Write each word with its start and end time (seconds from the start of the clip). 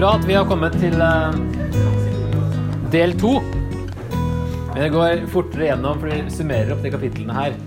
bra 0.00 0.14
at 0.16 0.22
vi 0.24 0.32
har 0.32 0.46
kommet 0.48 0.72
til 0.80 0.94
eh, 1.04 1.34
del 2.88 3.10
to. 3.20 3.34
Men 4.70 4.78
det 4.78 4.86
går 4.94 5.26
fortere 5.28 5.66
gjennom, 5.66 5.98
for 6.00 6.08
vi 6.08 6.32
summerer 6.32 6.72
opp 6.72 6.80
de 6.80 6.92
kapitlene 6.94 7.36
her. 7.36 7.58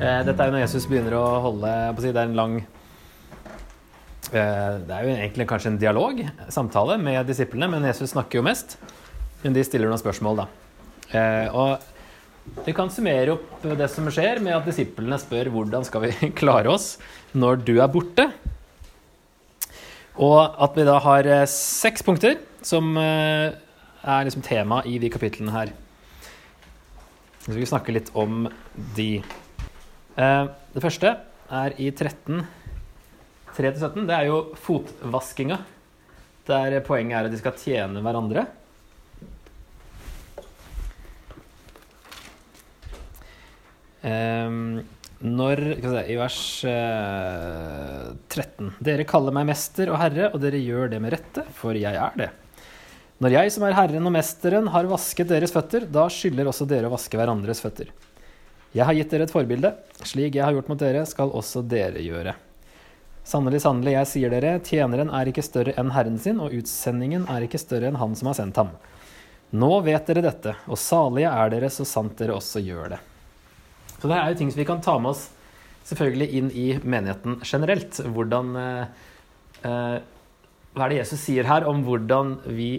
Eh, 0.00 0.16
dette 0.26 0.34
er 0.34 0.50
jo 0.50 0.54
når 0.56 0.64
Jesus 0.64 0.88
begynner 0.90 1.14
å 1.14 1.22
holde 1.44 1.70
Det 2.00 2.10
er 2.10 2.18
en 2.24 2.34
lang 2.34 2.56
eh, 2.58 4.32
Det 4.32 4.96
er 4.96 5.06
jo 5.06 5.14
egentlig 5.14 5.46
kanskje 5.52 5.70
en 5.70 5.78
dialog, 5.78 6.26
samtale, 6.50 6.98
med 6.98 7.30
disiplene, 7.30 7.70
men 7.70 7.86
Jesus 7.86 8.16
snakker 8.16 8.40
jo 8.40 8.46
mest. 8.50 8.74
Men 9.44 9.54
de 9.54 9.62
stiller 9.62 9.86
noen 9.86 10.02
spørsmål, 10.02 10.42
da. 10.42 10.50
Og 11.54 12.66
vi 12.66 12.74
kan 12.74 12.90
summere 12.90 13.36
opp 13.36 13.62
det 13.78 13.92
som 13.94 14.10
skjer, 14.10 14.42
med 14.42 14.58
at 14.58 14.66
disiplene 14.66 15.22
spør 15.22 15.54
hvordan 15.54 15.86
skal 15.86 16.08
vi 16.08 16.10
klare 16.40 16.74
oss 16.74 16.96
når 17.30 17.62
du 17.62 17.76
er 17.78 17.94
borte. 17.94 18.32
Og 20.18 20.38
at 20.62 20.76
vi 20.76 20.86
da 20.88 20.96
har 21.02 21.26
eh, 21.28 21.46
seks 21.50 22.02
punkter 22.06 22.40
som 22.66 22.96
eh, 22.98 23.54
er 24.02 24.26
liksom 24.26 24.42
tema 24.44 24.82
i 24.88 24.98
de 24.98 25.10
kapitlene 25.12 25.54
her. 25.54 25.72
Så 27.40 27.52
vi 27.52 27.60
skal 27.60 27.76
snakke 27.76 27.94
litt 27.94 28.10
om 28.18 28.48
de. 28.96 29.10
Eh, 30.16 30.46
det 30.74 30.82
første 30.82 31.14
er 31.50 31.76
i 31.78 31.90
13, 31.90 32.42
3-17. 33.56 34.06
Det 34.08 34.16
er 34.16 34.28
jo 34.28 34.40
fotvaskinga. 34.60 35.60
Der 36.50 36.80
poenget 36.82 37.18
er 37.18 37.28
at 37.28 37.34
de 37.34 37.40
skal 37.40 37.58
tjene 37.58 38.02
hverandre. 38.02 38.48
Um, 44.00 44.80
når, 45.20 45.60
se, 45.84 46.02
I 46.08 46.16
vers 46.16 46.38
eh, 46.64 48.04
13.: 48.32 48.70
Dere 48.80 49.04
kaller 49.08 49.34
meg 49.36 49.50
mester 49.50 49.90
og 49.92 49.98
herre, 50.00 50.30
og 50.32 50.40
dere 50.40 50.60
gjør 50.60 50.94
det 50.94 51.00
med 51.04 51.12
rette, 51.12 51.44
for 51.56 51.76
jeg 51.76 51.92
er 51.92 52.16
det. 52.16 52.30
Når 53.20 53.34
jeg 53.34 53.52
som 53.52 53.66
er 53.68 53.76
herren 53.76 54.08
og 54.08 54.14
mesteren 54.14 54.70
har 54.72 54.88
vasket 54.88 55.28
deres 55.28 55.52
føtter, 55.52 55.84
da 55.84 56.06
skylder 56.08 56.48
også 56.48 56.64
dere 56.68 56.88
å 56.88 56.94
vaske 56.94 57.20
hverandres 57.20 57.60
føtter. 57.60 57.90
Jeg 58.72 58.86
har 58.86 58.96
gitt 58.96 59.12
dere 59.12 59.26
et 59.26 59.34
forbilde. 59.34 59.74
Slik 60.08 60.38
jeg 60.38 60.46
har 60.46 60.56
gjort 60.56 60.70
mot 60.72 60.80
dere, 60.80 61.04
skal 61.04 61.34
også 61.36 61.60
dere 61.68 62.00
gjøre. 62.00 62.32
Sannelig, 63.26 63.60
sannelig, 63.60 63.92
jeg 63.98 64.08
sier 64.08 64.32
dere, 64.32 64.54
tjeneren 64.64 65.12
er 65.12 65.28
ikke 65.28 65.44
større 65.44 65.76
enn 65.78 65.92
herren 65.92 66.16
sin, 66.22 66.40
og 66.40 66.54
utsendingen 66.56 67.28
er 67.28 67.44
ikke 67.44 67.60
større 67.60 67.90
enn 67.90 68.00
han 68.00 68.16
som 68.16 68.32
har 68.32 68.40
sendt 68.40 68.62
ham. 68.62 68.72
Nå 69.52 69.70
vet 69.84 70.08
dere 70.08 70.24
dette, 70.24 70.56
og 70.64 70.80
salige 70.80 71.28
er 71.28 71.52
dere 71.52 71.68
så 71.74 71.84
sant 71.84 72.16
dere 72.16 72.40
også 72.40 72.64
gjør 72.64 72.94
det. 72.94 73.02
Så 74.00 74.08
det 74.08 74.16
er 74.16 74.32
jo 74.32 74.38
ting 74.40 74.50
som 74.52 74.60
vi 74.62 74.68
kan 74.68 74.80
ta 74.84 74.96
med 74.98 75.12
oss 75.12 75.26
selvfølgelig 75.88 76.28
inn 76.38 76.48
i 76.56 76.66
menigheten 76.80 77.40
generelt. 77.44 78.00
Hvordan 78.14 78.56
eh, 78.56 79.04
eh, 79.68 79.98
Hva 80.74 80.86
er 80.86 80.92
det 80.92 81.00
Jesus 81.02 81.24
sier 81.26 81.48
her 81.48 81.66
om 81.68 81.82
hvordan 81.84 82.36
vi 82.56 82.72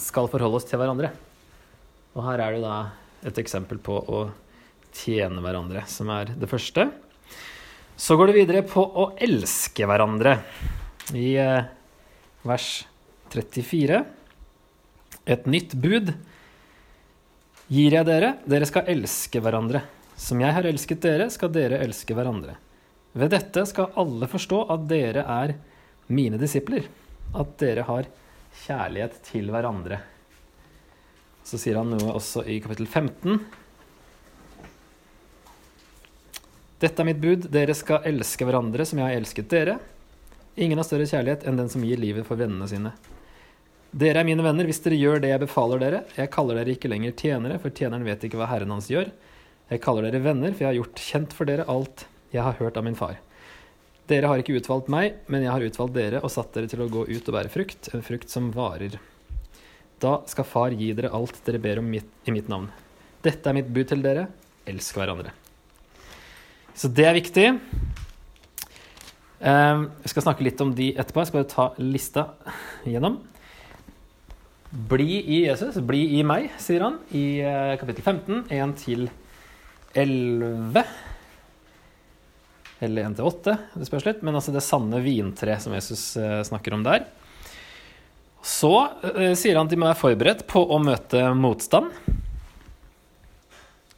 skal 0.00 0.28
forholde 0.32 0.60
oss 0.60 0.68
til 0.68 0.80
hverandre? 0.80 1.12
Og 2.16 2.24
her 2.26 2.42
er 2.42 2.56
det 2.56 2.64
da 2.64 2.78
et 3.28 3.38
eksempel 3.38 3.78
på 3.82 4.00
å 4.00 4.24
tjene 4.96 5.42
hverandre, 5.44 5.84
som 5.86 6.10
er 6.10 6.32
det 6.34 6.48
første. 6.50 6.88
Så 8.00 8.16
går 8.16 8.30
det 8.30 8.38
videre 8.40 8.62
på 8.66 8.82
å 8.82 9.10
elske 9.20 9.86
hverandre. 9.86 10.38
I 11.14 11.34
eh, 11.38 11.68
vers 12.48 12.68
34. 13.30 14.02
Et 15.30 15.46
nytt 15.46 15.76
bud 15.78 16.12
gir 17.70 17.94
jeg 17.94 18.08
dere. 18.08 18.34
Dere 18.48 18.68
skal 18.68 18.90
elske 18.90 19.42
hverandre. 19.44 19.84
Som 20.20 20.42
jeg 20.44 20.52
har 20.52 20.66
elsket 20.68 21.00
dere, 21.00 21.30
skal 21.32 21.52
dere 21.54 21.80
elske 21.80 22.14
hverandre. 22.16 22.58
Ved 23.16 23.32
dette 23.32 23.64
skal 23.66 23.94
alle 23.98 24.28
forstå 24.30 24.62
at 24.70 24.84
dere 24.90 25.24
er 25.24 25.54
mine 26.12 26.38
disipler, 26.38 26.84
at 27.32 27.54
dere 27.62 27.86
har 27.88 28.08
kjærlighet 28.66 29.16
til 29.26 29.48
hverandre. 29.50 30.00
Så 31.46 31.58
sier 31.58 31.80
han 31.80 31.90
noe 31.94 32.12
også 32.18 32.44
i 32.44 32.60
kapittel 32.62 32.86
15. 32.86 33.40
Dette 36.80 37.02
er 37.02 37.08
mitt 37.08 37.20
bud, 37.20 37.48
dere 37.52 37.74
skal 37.76 38.04
elske 38.08 38.46
hverandre 38.46 38.84
som 38.88 39.00
jeg 39.00 39.08
har 39.08 39.16
elsket 39.16 39.48
dere. 39.52 39.78
Ingen 40.60 40.80
har 40.80 40.86
større 40.86 41.08
kjærlighet 41.08 41.48
enn 41.48 41.58
den 41.60 41.72
som 41.72 41.82
gir 41.86 42.00
livet 42.00 42.28
for 42.28 42.40
vennene 42.40 42.68
sine. 42.68 42.92
Dere 43.90 44.20
er 44.20 44.28
mine 44.28 44.44
venner 44.44 44.68
hvis 44.68 44.82
dere 44.84 45.00
gjør 45.00 45.24
det 45.24 45.32
jeg 45.32 45.42
befaler 45.42 45.82
dere. 45.82 46.04
Jeg 46.14 46.30
kaller 46.32 46.60
dere 46.60 46.76
ikke 46.76 46.92
lenger 46.92 47.16
tjenere, 47.18 47.58
for 47.62 47.74
tjeneren 47.74 48.06
vet 48.06 48.22
ikke 48.26 48.38
hva 48.38 48.48
Herren 48.52 48.76
hans 48.76 48.90
gjør. 48.92 49.10
Jeg 49.70 49.82
kaller 49.84 50.08
dere 50.08 50.22
venner, 50.24 50.50
for 50.50 50.64
jeg 50.64 50.72
har 50.72 50.78
gjort 50.80 51.02
kjent 51.04 51.34
for 51.36 51.46
dere 51.46 51.66
alt 51.70 52.08
jeg 52.34 52.42
har 52.42 52.56
hørt 52.58 52.78
av 52.78 52.86
min 52.86 52.98
far. 52.98 53.20
Dere 54.10 54.26
har 54.26 54.40
ikke 54.42 54.56
utvalgt 54.58 54.88
meg, 54.90 55.20
men 55.30 55.44
jeg 55.44 55.52
har 55.52 55.62
utvalgt 55.62 55.94
dere 55.94 56.22
og 56.24 56.32
satt 56.34 56.50
dere 56.56 56.70
til 56.70 56.82
å 56.82 56.88
gå 56.90 57.04
ut 57.06 57.28
og 57.30 57.36
bære 57.36 57.52
frukt, 57.52 57.90
en 57.94 58.02
frukt 58.02 58.32
som 58.32 58.48
varer. 58.54 58.96
Da 60.02 60.16
skal 60.30 60.48
Far 60.48 60.74
gi 60.74 60.90
dere 60.96 61.12
alt 61.14 61.38
dere 61.46 61.60
ber 61.62 61.78
om 61.82 61.86
mitt, 61.92 62.08
i 62.26 62.34
mitt 62.34 62.50
navn. 62.50 62.66
Dette 63.22 63.46
er 63.46 63.58
mitt 63.60 63.70
bud 63.70 63.86
til 63.92 64.02
dere. 64.02 64.26
Elsk 64.66 64.98
hverandre. 64.98 65.30
Så 66.74 66.90
det 66.90 67.06
er 67.06 67.18
viktig. 67.18 67.46
Ehm, 69.40 69.86
jeg 70.02 70.14
skal 70.14 70.26
snakke 70.26 70.46
litt 70.46 70.60
om 70.64 70.74
de 70.74 70.90
etterpå. 70.96 71.22
Jeg 71.22 71.30
skal 71.30 71.42
bare 71.44 71.52
ta 71.54 71.68
lista 71.78 72.26
gjennom. 72.88 73.20
Bli 74.90 75.20
i 75.20 75.42
Jesus, 75.44 75.78
bli 75.84 76.04
i 76.18 76.26
meg, 76.26 76.50
sier 76.62 76.86
han 76.86 77.00
i 77.14 77.42
eh, 77.42 77.74
kapittel 77.78 78.06
15, 78.06 78.46
1 78.50 78.78
til 78.82 79.06
15. 79.06 79.19
11 79.94 80.84
eller 82.80 83.08
1 83.10 83.16
til 83.18 83.26
8, 83.28 83.56
det 83.76 83.86
spørs 83.88 84.06
litt, 84.06 84.20
men 84.24 84.36
altså 84.38 84.54
det 84.54 84.62
sanne 84.64 85.02
vintre 85.04 85.56
som 85.60 85.74
Jesus 85.76 86.14
eh, 86.16 86.40
snakker 86.46 86.76
om 86.76 86.84
der. 86.86 87.04
Så 88.40 88.72
uh, 88.72 89.34
sier 89.36 89.58
han 89.58 89.68
at 89.68 89.72
de 89.72 89.76
må 89.76 89.90
være 89.90 90.00
forberedt 90.00 90.46
på 90.48 90.62
å 90.64 90.78
møte 90.80 91.26
motstand. 91.36 91.90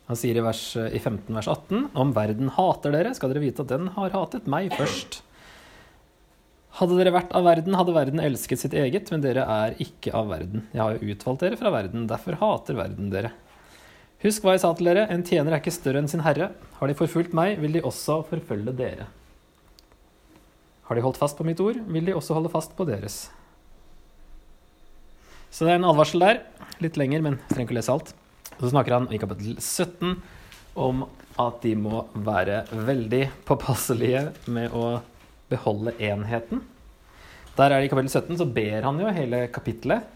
Han 0.09 0.19
sier 0.19 0.37
i, 0.37 0.43
vers, 0.43 0.65
i 0.75 0.99
15 0.99 1.31
vers 1.31 1.47
18 1.47 1.93
om 2.03 2.11
verden 2.17 2.51
hater 2.57 2.91
dere, 2.93 3.15
skal 3.15 3.31
dere 3.31 3.45
vite 3.45 3.63
at 3.63 3.71
den 3.71 3.93
har 3.95 4.17
hatet 4.17 4.51
meg 4.51 4.75
først. 4.75 5.21
Hadde 6.81 6.99
dere 6.99 7.15
vært 7.15 7.33
av 7.37 7.47
verden, 7.47 7.77
hadde 7.79 7.95
verden 7.95 8.21
elsket 8.25 8.65
sitt 8.65 8.75
eget, 8.75 9.13
men 9.13 9.23
dere 9.23 9.47
er 9.47 9.79
ikke 9.85 10.15
av 10.17 10.31
verden. 10.33 10.67
Jeg 10.73 10.83
har 10.83 10.97
jo 10.97 11.15
utvalgt 11.15 11.47
dere 11.47 11.61
fra 11.61 11.71
verden, 11.75 12.09
derfor 12.11 12.41
hater 12.41 12.81
verden 12.81 13.13
dere. 13.13 13.31
Husk 14.23 14.45
hva 14.45 14.55
jeg 14.55 14.63
sa 14.63 14.71
til 14.79 14.87
dere, 14.87 15.09
en 15.11 15.25
tjener 15.27 15.51
er 15.51 15.59
ikke 15.59 15.75
større 15.75 15.99
enn 15.99 16.11
sin 16.11 16.23
herre. 16.23 16.53
Har 16.79 16.91
de 16.91 16.95
forfulgt 16.95 17.35
meg, 17.35 17.57
vil 17.59 17.75
de 17.75 17.83
også 17.83 18.21
forfølge 18.29 18.75
dere. 18.79 19.09
Har 20.87 20.99
de 20.99 21.03
holdt 21.03 21.19
fast 21.19 21.39
på 21.39 21.47
mitt 21.47 21.61
ord, 21.63 21.81
vil 21.91 22.07
de 22.07 22.15
også 22.15 22.37
holde 22.37 22.53
fast 22.53 22.77
på 22.79 22.87
deres. 22.87 23.25
Så 25.51 25.67
det 25.67 25.75
er 25.75 25.81
en 25.81 25.89
advarsel 25.91 26.23
der. 26.23 26.39
Litt 26.85 26.99
lenger, 27.01 27.25
men 27.25 27.41
trenger 27.51 27.67
ikke 27.67 27.75
å 27.75 27.81
lese 27.81 27.97
alt. 27.97 28.15
så 28.61 28.71
snakker 28.71 28.95
han 28.95 29.09
i 29.11 29.19
kapittel 29.19 29.57
17 29.59 30.15
om 30.79 31.03
at 31.41 31.59
de 31.65 31.75
må 31.77 32.05
være 32.15 32.63
veldig 32.71 33.25
påpasselige 33.49 34.29
med 34.47 34.71
å 34.71 35.01
beholde 35.51 35.97
enheten. 35.99 36.63
Der 37.57 37.73
er 37.73 37.81
det 37.81 37.89
i 37.89 37.93
kapittel 37.93 38.13
17 38.13 38.39
så 38.41 38.47
ber 38.47 38.87
han 38.87 39.01
jo 39.03 39.13
hele 39.13 39.49
kapittelet. 39.53 40.07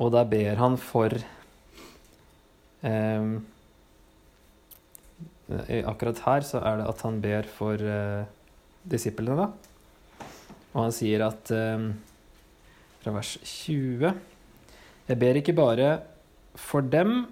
Og 0.00 0.12
der 0.14 0.30
ber 0.30 0.60
han 0.62 0.78
for 0.80 1.12
akkurat 5.90 6.22
her 6.24 6.46
så 6.46 6.60
er 6.62 6.80
det 6.80 6.86
at 6.88 7.02
han 7.04 7.18
ber 7.22 7.48
for 7.50 7.80
uh, 7.82 8.22
disiplene, 8.88 9.36
da. 9.36 10.26
Og 10.70 10.86
han 10.86 10.94
sier 10.94 11.26
at 11.26 11.50
um, 11.50 11.90
fra 13.00 13.14
vers 13.16 13.34
20 13.42 14.12
Jeg 15.08 15.18
ber 15.18 15.38
ikke 15.40 15.56
bare 15.56 15.90
for 16.54 16.84
dem, 16.86 17.24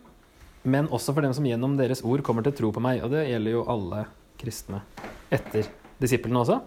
men 0.66 0.88
også 0.90 1.14
for 1.14 1.22
dem 1.22 1.34
som 1.36 1.46
gjennom 1.46 1.76
deres 1.78 2.02
ord 2.02 2.24
kommer 2.26 2.42
til 2.42 2.56
tro 2.58 2.72
på 2.74 2.82
meg. 2.82 3.04
Og 3.04 3.12
det 3.14 3.28
gjelder 3.28 3.54
jo 3.54 3.66
alle 3.70 4.04
kristne 4.40 4.82
etter 5.30 5.68
disiplene 6.02 6.42
også. 6.42 6.58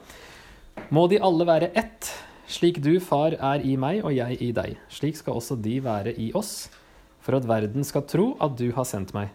Må 0.96 1.08
de 1.12 1.20
alle 1.24 1.48
være 1.48 1.72
ett, 1.78 2.08
slik 2.52 2.80
du, 2.84 2.94
far, 3.04 3.36
er 3.36 3.64
i 3.68 3.76
meg 3.80 4.06
og 4.06 4.16
jeg 4.16 4.40
i 4.40 4.52
deg. 4.56 4.78
Slik 4.92 5.20
skal 5.20 5.40
også 5.40 5.58
de 5.60 5.78
være 5.84 6.16
i 6.16 6.32
oss 6.38 6.70
for 7.22 7.38
at 7.38 7.48
verden 7.50 7.86
skal 7.88 8.06
tro 8.10 8.32
at 8.42 8.58
du 8.60 8.70
har 8.76 8.88
sendt 8.90 9.14
meg. 9.18 9.32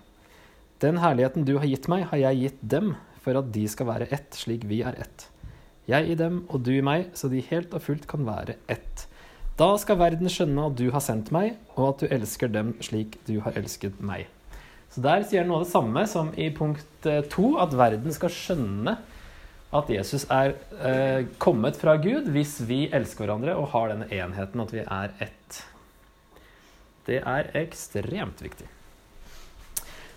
Den 0.82 1.00
herligheten 1.00 1.46
du 1.48 1.56
har 1.56 1.68
gitt 1.68 1.88
meg, 1.88 2.04
har 2.10 2.20
jeg 2.20 2.42
gitt 2.42 2.62
dem, 2.76 2.94
for 3.24 3.38
at 3.40 3.48
de 3.54 3.64
skal 3.70 3.88
være 3.88 4.10
ett, 4.12 4.36
slik 4.36 4.66
vi 4.68 4.82
er 4.86 4.98
ett. 5.00 5.28
Jeg 5.86 6.10
i 6.10 6.16
dem 6.18 6.42
og 6.50 6.64
du 6.66 6.74
i 6.74 6.84
meg, 6.84 7.12
så 7.14 7.30
de 7.32 7.44
helt 7.48 7.74
og 7.74 7.84
fullt 7.84 8.08
kan 8.10 8.26
være 8.26 8.58
ett. 8.70 9.06
Da 9.56 9.70
skal 9.80 10.00
verden 10.02 10.28
skjønne 10.28 10.66
at 10.68 10.76
du 10.76 10.90
har 10.92 11.00
sendt 11.00 11.30
meg, 11.32 11.54
og 11.78 11.94
at 11.94 12.02
du 12.02 12.14
elsker 12.18 12.50
dem 12.52 12.74
slik 12.84 13.16
du 13.28 13.38
har 13.44 13.56
elsket 13.56 14.02
meg. 14.04 14.26
Så 14.92 15.02
der 15.04 15.24
sier 15.24 15.44
han 15.44 15.50
noe 15.50 15.62
av 15.62 15.66
det 15.66 15.72
samme 15.72 16.02
som 16.10 16.32
i 16.36 16.50
punkt 16.54 17.08
eh, 17.08 17.22
to, 17.32 17.54
at 17.62 17.74
verden 17.76 18.12
skal 18.14 18.32
skjønne 18.32 18.96
at 19.76 19.88
Jesus 19.92 20.26
er 20.32 20.54
eh, 20.78 21.24
kommet 21.42 21.78
fra 21.80 21.96
Gud 22.00 22.28
hvis 22.32 22.58
vi 22.68 22.86
elsker 22.94 23.26
hverandre 23.26 23.56
og 23.58 23.70
har 23.72 23.90
denne 23.92 24.10
enheten, 24.12 24.62
at 24.62 24.74
vi 24.74 24.84
er 24.84 25.16
ett. 25.24 25.62
Det 27.06 27.20
er 27.22 27.50
ekstremt 27.58 28.40
viktig. 28.42 28.66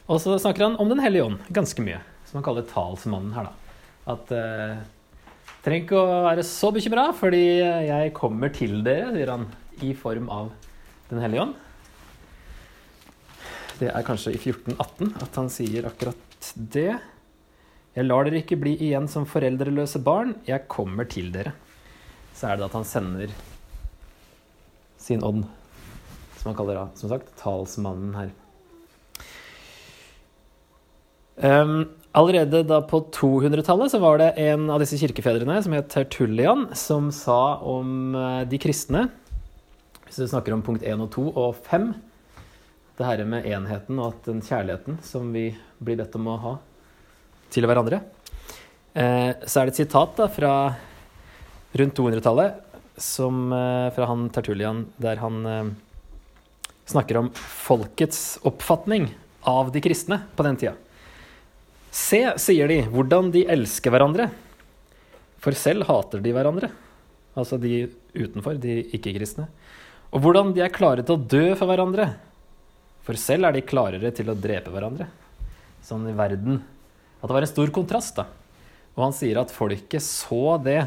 Og 0.09 0.17
så 0.23 0.37
snakker 0.41 0.65
han 0.65 0.79
om 0.81 0.89
Den 0.89 1.01
hellige 1.03 1.27
ånd 1.27 1.43
ganske 1.53 1.83
mye, 1.85 1.99
som 2.25 2.39
han 2.39 2.47
kaller 2.47 2.65
talsmannen 2.69 3.35
her. 3.35 3.51
da. 3.51 3.75
At 4.15 4.31
eh, 4.33 4.79
Trenger 5.59 5.83
ikke 5.83 5.99
å 5.99 6.19
være 6.23 6.43
så 6.47 6.69
bekymra, 6.71 7.09
fordi 7.11 7.59
jeg 7.59 8.13
kommer 8.15 8.51
til 8.55 8.77
dere, 8.85 9.09
sier 9.11 9.31
han, 9.33 9.49
i 9.83 9.91
form 9.97 10.29
av 10.31 10.53
Den 11.09 11.19
hellige 11.23 11.43
ånd. 11.43 11.55
Det 13.79 13.89
er 13.91 14.05
kanskje 14.07 14.33
i 14.35 14.39
1418 14.39 15.13
at 15.23 15.39
han 15.39 15.49
sier 15.51 15.87
akkurat 15.89 16.49
det. 16.75 16.93
Jeg 17.95 18.07
lar 18.07 18.27
dere 18.27 18.41
ikke 18.43 18.59
bli 18.59 18.75
igjen 18.77 19.07
som 19.11 19.27
foreldreløse 19.27 20.01
barn, 20.03 20.35
jeg 20.47 20.67
kommer 20.71 21.07
til 21.09 21.31
dere. 21.33 21.55
Så 22.35 22.51
er 22.51 22.59
det 22.59 22.67
at 22.69 22.75
han 22.77 22.87
sender 22.87 23.33
sin 24.99 25.23
ånd, 25.25 25.47
som 26.39 26.49
han 26.49 26.57
kaller 26.57 26.79
da, 26.79 26.87
som 26.97 27.11
sagt, 27.11 27.31
talsmannen 27.41 28.15
her. 28.17 28.33
Um, 31.39 31.85
allerede 32.11 32.65
da 32.67 32.81
på 32.83 33.03
200-tallet 33.15 33.93
så 33.93 34.01
var 34.03 34.19
det 34.19 34.33
en 34.43 34.67
av 34.73 34.81
disse 34.83 34.99
kirkefedrene 34.99 35.61
som 35.63 35.75
het 35.77 35.87
Tertullian, 35.93 36.67
som 36.75 37.13
sa 37.15 37.59
om 37.63 38.15
uh, 38.17 38.43
de 38.43 38.59
kristne 38.59 39.05
Hvis 40.03 40.19
du 40.19 40.27
snakker 40.27 40.51
om 40.51 40.63
punkt 40.65 40.83
1 40.83 40.99
og 40.99 41.13
2 41.15 41.25
og 41.39 41.61
5 41.69 41.93
det 42.99 43.07
herre 43.07 43.25
med 43.31 43.45
enheten 43.47 43.99
og 44.01 44.11
at 44.11 44.25
den 44.27 44.41
kjærligheten 44.43 44.97
som 45.07 45.29
vi 45.31 45.53
blir 45.79 46.01
bedt 46.01 46.17
om 46.19 46.25
å 46.27 46.39
ha 46.43 46.55
til 47.53 47.63
hverandre. 47.69 48.01
Eh, 48.91 49.31
så 49.47 49.61
er 49.61 49.69
det 49.69 49.73
et 49.73 49.83
sitat 49.85 50.17
da, 50.17 50.27
fra 50.27 50.53
rundt 51.79 51.95
200-tallet 51.95 52.57
eh, 52.99 53.85
fra 53.95 54.09
han 54.09 54.25
Tertullian, 54.35 54.83
der 54.99 55.21
han 55.23 55.39
eh, 55.47 55.71
snakker 56.89 57.19
om 57.19 57.31
folkets 57.35 58.39
oppfatning 58.47 59.09
av 59.47 59.71
de 59.73 59.81
kristne 59.83 60.23
på 60.35 60.45
den 60.45 60.57
tida. 60.59 60.75
Se, 61.89 62.21
sier 62.41 62.69
de, 62.69 62.81
hvordan 62.91 63.31
de 63.33 63.45
elsker 63.49 63.93
hverandre. 63.93 64.29
For 65.41 65.55
selv 65.57 65.87
hater 65.89 66.21
de 66.23 66.33
hverandre. 66.35 66.71
Altså 67.37 67.59
de 67.61 67.87
utenfor, 68.13 68.59
de 68.61 68.81
ikke-kristne. 68.97 69.47
Og 70.09 70.23
hvordan 70.23 70.53
de 70.55 70.63
er 70.65 70.73
klare 70.73 71.05
til 71.05 71.15
å 71.15 71.29
dø 71.31 71.45
for 71.55 71.69
hverandre. 71.69 72.11
For 73.05 73.17
selv 73.17 73.47
er 73.47 73.57
de 73.57 73.65
klarere 73.65 74.11
til 74.15 74.29
å 74.29 74.37
drepe 74.37 74.73
hverandre. 74.73 75.07
Sånn 75.85 76.07
i 76.09 76.15
verden. 76.17 76.59
At 77.19 77.29
det 77.29 77.35
var 77.37 77.45
en 77.45 77.51
stor 77.51 77.71
kontrast, 77.73 78.19
da. 78.19 78.27
Og 78.97 79.05
han 79.05 79.15
sier 79.15 79.39
at 79.41 79.53
folket 79.53 80.03
så 80.03 80.57
det. 80.61 80.81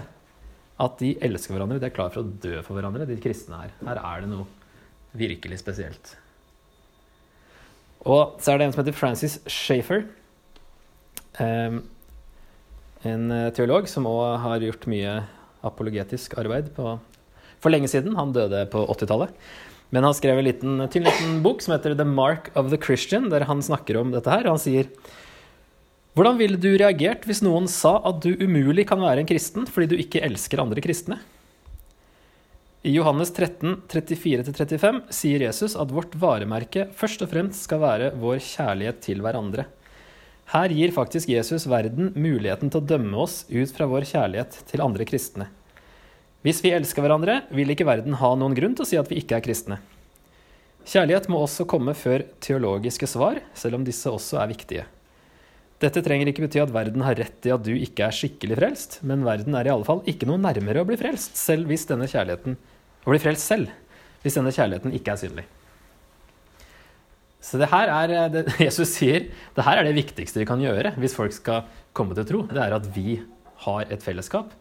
At 0.83 0.99
de 1.01 1.15
elsker 1.23 1.55
hverandre. 1.55 1.81
De 1.83 1.89
er 1.89 1.95
klare 1.95 2.15
for 2.15 2.23
å 2.23 2.35
dø 2.43 2.59
for 2.67 2.79
hverandre, 2.79 3.09
de 3.09 3.19
kristne 3.23 3.63
her. 3.63 3.75
Her 3.87 4.03
er 4.03 4.25
det 4.25 4.33
noe 4.35 4.62
virkelig 5.17 5.61
spesielt. 5.61 6.17
Og 8.03 8.39
så 8.43 8.53
er 8.53 8.59
det 8.59 8.67
en 8.67 8.75
som 8.75 8.83
heter 8.83 8.97
Francis 8.99 9.39
Shafer. 9.47 10.07
Um, 11.39 11.83
en 13.07 13.31
eh, 13.35 13.51
teolog 13.55 13.89
som 13.91 14.07
òg 14.07 14.37
har 14.45 14.63
gjort 14.63 14.87
mye 14.91 15.15
apologetisk 15.67 16.37
arbeid 16.39 16.71
på, 16.77 16.97
for 17.63 17.75
lenge 17.75 17.91
siden. 17.91 18.15
Han 18.19 18.35
døde 18.35 18.65
på 18.71 18.85
80-tallet. 18.95 19.35
Men 19.93 20.07
han 20.07 20.17
skrev 20.17 20.39
en 20.41 20.47
liten, 20.47 20.85
tynn 20.91 21.05
liten 21.05 21.41
bok 21.45 21.61
som 21.63 21.75
heter 21.75 21.97
The 21.99 22.07
Mark 22.09 22.49
of 22.57 22.71
the 22.73 22.79
Christian, 22.81 23.29
der 23.31 23.45
han 23.49 23.63
snakker 23.63 23.99
om 24.01 24.15
dette 24.15 24.31
her. 24.33 24.49
Han 24.49 24.63
sier 24.63 24.89
Hvordan 26.13 26.37
ville 26.37 26.59
du 26.61 26.75
reagert 26.77 27.23
hvis 27.25 27.41
noen 27.41 27.65
sa 27.73 27.95
at 28.09 28.19
du 28.21 28.35
umulig 28.37 28.85
kan 28.91 29.01
være 29.01 29.23
en 29.23 29.29
kristen 29.29 29.65
fordi 29.65 29.95
du 29.95 30.01
ikke 30.01 30.21
elsker 30.25 30.61
andre 30.61 30.83
kristne? 30.85 31.17
I 32.85 32.91
Johannes 32.97 33.31
13, 33.31 33.77
34-35 33.87 34.97
sier 35.15 35.45
Jesus 35.45 35.77
at 35.79 35.93
vårt 35.95 36.17
varemerke 36.19 36.89
først 36.99 37.21
og 37.23 37.29
fremst 37.31 37.69
skal 37.69 37.79
være 37.79 38.09
vår 38.19 38.41
kjærlighet 38.43 38.99
til 39.05 39.21
hverandre. 39.23 39.69
Her 40.51 40.75
gir 40.75 40.91
faktisk 40.91 41.31
Jesus 41.31 41.69
verden 41.71 42.11
muligheten 42.19 42.73
til 42.73 42.81
å 42.81 42.89
dømme 42.91 43.21
oss 43.23 43.45
ut 43.47 43.71
fra 43.77 43.87
vår 43.87 44.09
kjærlighet 44.11 44.59
til 44.67 44.83
andre 44.83 45.07
kristne. 45.07 45.47
Hvis 46.43 46.59
vi 46.65 46.73
elsker 46.75 47.07
hverandre, 47.07 47.45
vil 47.55 47.71
ikke 47.71 47.87
verden 47.87 48.19
ha 48.19 48.33
noen 48.35 48.59
grunn 48.59 48.75
til 48.75 48.83
å 48.83 48.91
si 48.91 48.99
at 48.99 49.15
vi 49.15 49.21
ikke 49.23 49.39
er 49.39 49.47
kristne. 49.47 49.79
Kjærlighet 50.83 51.31
må 51.31 51.39
også 51.39 51.69
komme 51.71 51.95
før 51.95 52.27
teologiske 52.43 53.07
svar, 53.07 53.45
selv 53.55 53.79
om 53.79 53.87
disse 53.87 54.11
også 54.11 54.43
er 54.43 54.51
viktige. 54.51 54.89
Dette 55.83 56.03
trenger 56.03 56.29
ikke 56.31 56.49
bety 56.49 56.59
at 56.63 56.75
verden 56.75 57.07
har 57.07 57.15
rett 57.19 57.47
i 57.47 57.55
at 57.55 57.63
du 57.63 57.77
ikke 57.79 58.11
er 58.11 58.19
skikkelig 58.19 58.59
frelst, 58.59 59.01
men 59.07 59.23
verden 59.27 59.55
er 59.55 59.71
i 59.71 59.75
alle 59.79 59.87
fall 59.87 60.03
ikke 60.11 60.27
noe 60.27 60.43
nærmere 60.43 60.83
å 60.83 60.91
bli 60.91 60.99
frelst, 60.99 61.39
selv 61.39 61.71
hvis 61.71 61.87
denne 61.87 62.11
kjærligheten 62.11 62.59
å 63.03 63.11
bli 63.11 63.21
frelst 63.23 63.49
selv, 63.51 63.73
hvis 64.23 64.39
denne 64.39 64.55
kjærligheten 64.55 64.95
ikke 64.97 65.15
er 65.15 65.21
synlig. 65.21 65.45
Så 67.43 67.59
det 67.59 67.69
her 67.73 67.91
er 67.91 68.31
det 68.31 68.45
Jesus 68.69 68.95
sier, 68.95 69.27
det 69.57 69.67
her 69.67 69.81
er 69.81 69.89
det 69.89 69.97
viktigste 69.99 70.43
vi 70.43 70.49
kan 70.49 70.63
gjøre 70.63 70.95
hvis 71.03 71.17
folk 71.19 71.35
skal 71.35 71.67
komme 71.97 72.15
til 72.17 72.29
tro. 72.29 72.43
Det 72.47 72.63
er 72.63 72.77
at 72.77 72.87
vi 72.95 73.19
har 73.65 73.91
et 73.91 74.05
fellesskap 74.05 74.53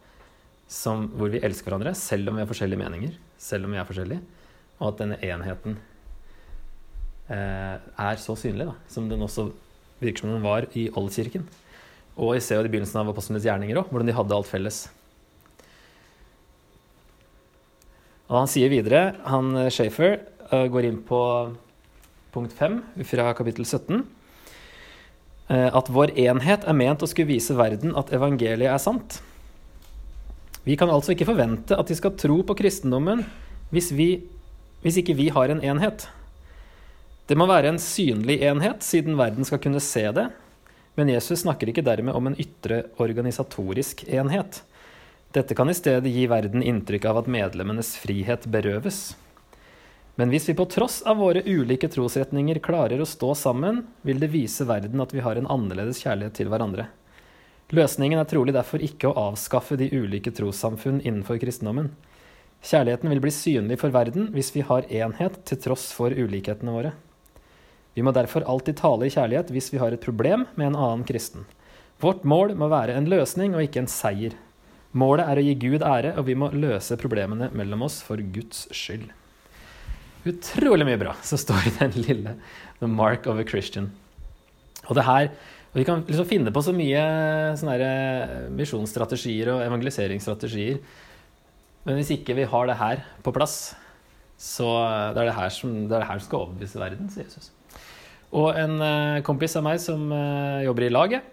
som, 0.72 1.06
hvor 1.18 1.30
vi 1.32 1.42
elsker 1.44 1.70
hverandre 1.70 1.94
selv 1.98 2.30
om 2.30 2.38
vi 2.38 2.42
har 2.42 2.50
forskjellige 2.50 2.80
meninger, 2.80 3.14
selv 3.38 3.68
om 3.68 3.74
vi 3.74 3.80
er 3.80 3.88
forskjellige, 3.88 4.22
og 4.80 4.86
at 4.90 5.02
denne 5.02 5.18
enheten 5.22 5.76
eh, 7.30 7.76
er 7.78 8.22
så 8.22 8.34
synlig, 8.38 8.70
da, 8.70 8.76
som 8.90 9.06
den 9.10 9.22
også 9.22 9.50
virker 10.02 10.24
som 10.24 10.32
den 10.32 10.42
var 10.44 10.66
i 10.78 10.88
oldkirken. 10.98 11.44
Og 12.18 12.34
vi 12.34 12.42
ser 12.44 12.58
jo 12.58 12.66
i 12.66 12.72
begynnelsen 12.72 13.00
av 13.00 13.12
apostlenes 13.12 13.46
gjerninger 13.46 13.78
òg, 13.78 13.92
hvordan 13.92 14.10
de 14.10 14.16
hadde 14.16 14.36
alt 14.36 14.50
felles. 14.50 14.82
Og 18.32 18.38
han 18.40 18.48
sier 18.48 18.72
videre, 18.72 19.12
han 19.28 19.52
eh, 19.60 19.68
Shafer 19.72 20.22
uh, 20.48 20.64
går 20.72 20.88
inn 20.88 21.02
på 21.04 21.20
punkt 22.32 22.54
5 22.56 22.78
fra 23.04 23.28
kapittel 23.36 23.66
17, 23.68 24.00
uh, 24.00 25.52
eh, 25.52 25.68
at 25.68 25.90
vår 25.92 26.14
enhet 26.16 26.64
er 26.64 26.78
ment 26.78 27.04
å 27.04 27.10
skulle 27.10 27.34
vise 27.34 27.56
verden 27.58 27.92
at 27.92 28.14
evangeliet 28.16 28.72
er 28.72 28.80
sant. 28.80 29.18
Vi 30.64 30.78
kan 30.80 30.88
altså 30.94 31.12
ikke 31.12 31.28
forvente 31.28 31.76
at 31.76 31.92
de 31.92 31.98
skal 31.98 32.16
tro 32.16 32.40
på 32.46 32.56
kristendommen 32.56 33.26
hvis, 33.74 33.90
vi, 33.92 34.08
hvis 34.80 35.02
ikke 35.02 35.18
vi 35.18 35.28
har 35.34 35.52
en 35.52 35.60
enhet. 35.60 36.06
Det 37.28 37.36
må 37.36 37.44
være 37.50 37.74
en 37.74 37.82
synlig 37.82 38.40
enhet, 38.48 38.80
siden 38.86 39.20
verden 39.20 39.44
skal 39.44 39.60
kunne 39.60 39.82
se 39.84 40.06
det. 40.16 40.30
Men 40.96 41.12
Jesus 41.12 41.44
snakker 41.44 41.68
ikke 41.68 41.84
dermed 41.84 42.16
om 42.16 42.30
en 42.30 42.38
ytre 42.40 42.86
organisatorisk 43.02 44.06
enhet. 44.08 44.62
Dette 45.32 45.54
kan 45.54 45.70
i 45.70 45.74
stedet 45.74 46.12
gi 46.12 46.26
verden 46.28 46.60
inntrykk 46.62 47.06
av 47.08 47.22
at 47.22 47.28
medlemmenes 47.32 47.94
frihet 47.96 48.44
berøves. 48.52 49.14
Men 50.20 50.28
hvis 50.28 50.50
vi 50.50 50.54
på 50.58 50.66
tross 50.68 50.98
av 51.08 51.22
våre 51.22 51.40
ulike 51.46 51.88
trosretninger 51.88 52.60
klarer 52.60 53.00
å 53.00 53.06
stå 53.08 53.30
sammen, 53.40 53.78
vil 54.04 54.20
det 54.20 54.28
vise 54.34 54.66
verden 54.68 55.00
at 55.00 55.14
vi 55.16 55.24
har 55.24 55.40
en 55.40 55.48
annerledes 55.48 56.02
kjærlighet 56.04 56.36
til 56.36 56.52
hverandre. 56.52 56.90
Løsningen 57.72 58.20
er 58.20 58.28
trolig 58.28 58.52
derfor 58.52 58.84
ikke 58.84 59.08
å 59.08 59.30
avskaffe 59.30 59.80
de 59.80 59.88
ulike 59.96 60.34
trossamfunn 60.36 61.00
innenfor 61.00 61.40
kristendommen. 61.40 61.88
Kjærligheten 62.60 63.08
vil 63.14 63.24
bli 63.24 63.32
synlig 63.32 63.80
for 63.80 63.96
verden 63.96 64.28
hvis 64.36 64.52
vi 64.52 64.68
har 64.68 64.84
enhet 64.92 65.40
til 65.48 65.64
tross 65.64 65.88
for 65.96 66.12
ulikhetene 66.12 66.76
våre. 66.76 66.92
Vi 67.96 68.04
må 68.04 68.12
derfor 68.12 68.44
alltid 68.44 68.76
tale 68.84 69.08
i 69.08 69.16
kjærlighet 69.16 69.48
hvis 69.56 69.72
vi 69.72 69.80
har 69.80 69.96
et 69.96 70.04
problem 70.04 70.44
med 70.60 70.74
en 70.74 70.80
annen 70.84 71.08
kristen. 71.08 71.48
Vårt 72.04 72.28
mål 72.28 72.52
må 72.60 72.68
være 72.68 73.00
en 73.00 73.08
løsning 73.08 73.56
og 73.56 73.64
ikke 73.64 73.86
en 73.86 73.94
seier. 73.96 74.36
Målet 74.92 75.24
er 75.24 75.40
å 75.40 75.44
gi 75.46 75.54
Gud 75.56 75.84
ære, 75.88 76.12
og 76.20 76.26
vi 76.28 76.36
må 76.36 76.50
løse 76.52 76.98
problemene 77.00 77.48
mellom 77.56 77.86
oss 77.86 78.02
for 78.04 78.20
Guds 78.34 78.66
skyld. 78.76 79.08
Utrolig 80.28 80.84
mye 80.86 81.00
bra 81.00 81.16
som 81.24 81.40
står 81.40 81.64
i 81.66 81.74
den 81.78 81.96
lille 82.04 82.36
The 82.78 82.90
Mark 82.90 83.26
of 83.30 83.40
a 83.40 83.46
Christian. 83.48 83.88
Og 84.88 84.98
det 84.98 85.06
her 85.08 85.30
og 85.72 85.78
vi 85.80 85.86
kan 85.88 86.02
liksom 86.04 86.26
finne 86.28 86.52
på 86.52 86.60
så 86.60 86.74
mye 86.76 87.02
sånne 87.56 87.92
misjonsstrategier 88.52 89.48
og 89.54 89.62
evangeliseringsstrategier. 89.64 90.82
Men 91.88 91.96
hvis 91.96 92.12
ikke 92.12 92.36
vi 92.36 92.44
har 92.44 92.68
det 92.68 92.76
her 92.76 93.00
på 93.24 93.32
plass, 93.32 93.72
så 94.36 94.68
det 95.16 95.22
er 95.22 95.30
det 95.30 95.38
her 95.38 95.54
som, 95.54 95.72
det 95.88 95.96
det 95.96 96.08
her 96.10 96.20
som 96.20 96.26
skal 96.28 96.44
overbevise 96.44 96.82
verden, 96.82 97.08
sier 97.08 97.24
Jesus. 97.24 97.48
Og 98.36 98.52
en 98.52 98.76
uh, 98.84 99.22
kompis 99.24 99.56
av 99.56 99.64
meg 99.64 99.80
som 99.80 100.12
jobber 100.66 100.86
i 100.86 100.92
laget, 100.92 101.32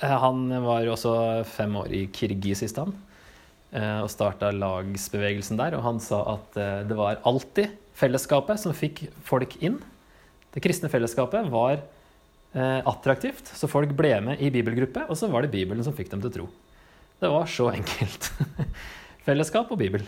han 0.00 0.48
var 0.64 0.88
også 0.88 1.12
fem 1.44 1.74
år 1.76 1.92
i 1.92 2.06
Kirgisistan 2.14 2.94
og 3.70 4.08
starta 4.10 4.48
lagsbevegelsen 4.50 5.60
der. 5.60 5.76
Og 5.76 5.84
han 5.84 6.00
sa 6.02 6.22
at 6.32 6.56
det 6.88 6.96
var 6.98 7.20
alltid 7.28 7.74
fellesskapet 8.00 8.62
som 8.62 8.74
fikk 8.76 9.04
folk 9.26 9.56
inn. 9.62 9.78
Det 10.54 10.62
kristne 10.64 10.90
fellesskapet 10.90 11.46
var 11.52 11.76
eh, 11.78 12.80
attraktivt, 12.88 13.52
så 13.54 13.70
folk 13.70 13.92
ble 13.98 14.16
med 14.24 14.42
i 14.42 14.50
bibelgruppe, 14.52 15.06
og 15.06 15.18
så 15.18 15.30
var 15.30 15.44
det 15.44 15.52
Bibelen 15.54 15.84
som 15.86 15.94
fikk 15.96 16.10
dem 16.12 16.22
til 16.24 16.30
å 16.30 16.36
tro. 16.38 16.48
Det 17.20 17.30
var 17.30 17.46
så 17.50 17.68
enkelt. 17.70 18.30
Fellesskap 19.26 19.70
og 19.70 19.78
Bibel. 19.80 20.06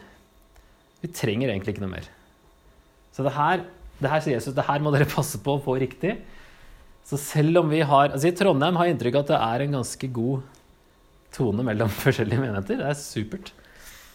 Vi 1.03 1.11
trenger 1.15 1.53
egentlig 1.53 1.77
ikke 1.77 1.85
noe 1.85 1.95
mer. 1.95 2.09
Så 3.13 3.27
det 3.27 3.35
her, 3.37 3.67
det 4.01 4.11
her 4.11 4.25
sier 4.25 4.39
Jesus, 4.39 4.57
det 4.57 4.67
her 4.67 4.83
må 4.83 4.93
dere 4.95 5.11
passe 5.11 5.39
på 5.43 5.59
å 5.59 5.63
få 5.63 5.77
riktig. 5.83 6.17
Så 7.09 7.19
selv 7.21 7.63
om 7.63 7.71
vi 7.73 7.83
har 7.85 8.13
altså 8.13 8.31
I 8.31 8.37
Trondheim 8.37 8.79
har 8.79 8.89
jeg 8.89 8.97
inntrykk 8.97 9.19
av 9.19 9.25
at 9.25 9.33
det 9.33 9.41
er 9.47 9.65
en 9.65 9.79
ganske 9.79 10.11
god 10.15 10.61
tone 11.35 11.65
mellom 11.67 11.91
forskjellige 12.05 12.43
menigheter. 12.43 12.81
Det 12.81 12.91
er 12.91 13.01
supert. 13.01 13.53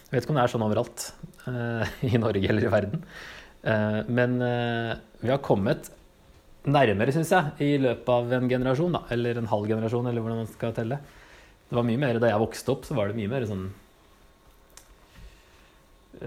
Jeg 0.08 0.14
vet 0.14 0.24
ikke 0.24 0.32
om 0.32 0.38
det 0.38 0.44
er 0.46 0.52
sånn 0.54 0.64
overalt 0.64 1.04
uh, 1.44 1.84
i 2.08 2.20
Norge 2.20 2.48
eller 2.48 2.64
i 2.64 2.72
verden. 2.72 3.04
Uh, 3.60 4.00
men 4.08 4.38
uh, 4.40 4.94
vi 5.20 5.32
har 5.32 5.42
kommet 5.44 5.90
nærmere, 6.68 7.12
syns 7.14 7.32
jeg, 7.34 7.52
i 7.64 7.74
løpet 7.82 8.08
av 8.14 8.32
en 8.38 8.48
generasjon. 8.48 8.96
da, 8.96 9.02
Eller 9.14 9.38
en 9.38 9.50
halv 9.50 9.68
generasjon, 9.68 10.08
eller 10.08 10.24
hvordan 10.24 10.42
man 10.42 10.50
skal 10.50 10.72
telle. 10.76 11.00
Det 11.68 11.76
var 11.76 11.84
mye 11.84 12.00
mer 12.00 12.16
Da 12.22 12.30
jeg 12.30 12.40
vokste 12.40 12.72
opp, 12.72 12.88
så 12.88 12.96
var 12.96 13.10
det 13.10 13.18
mye 13.18 13.30
mer 13.30 13.44
sånn 13.48 13.68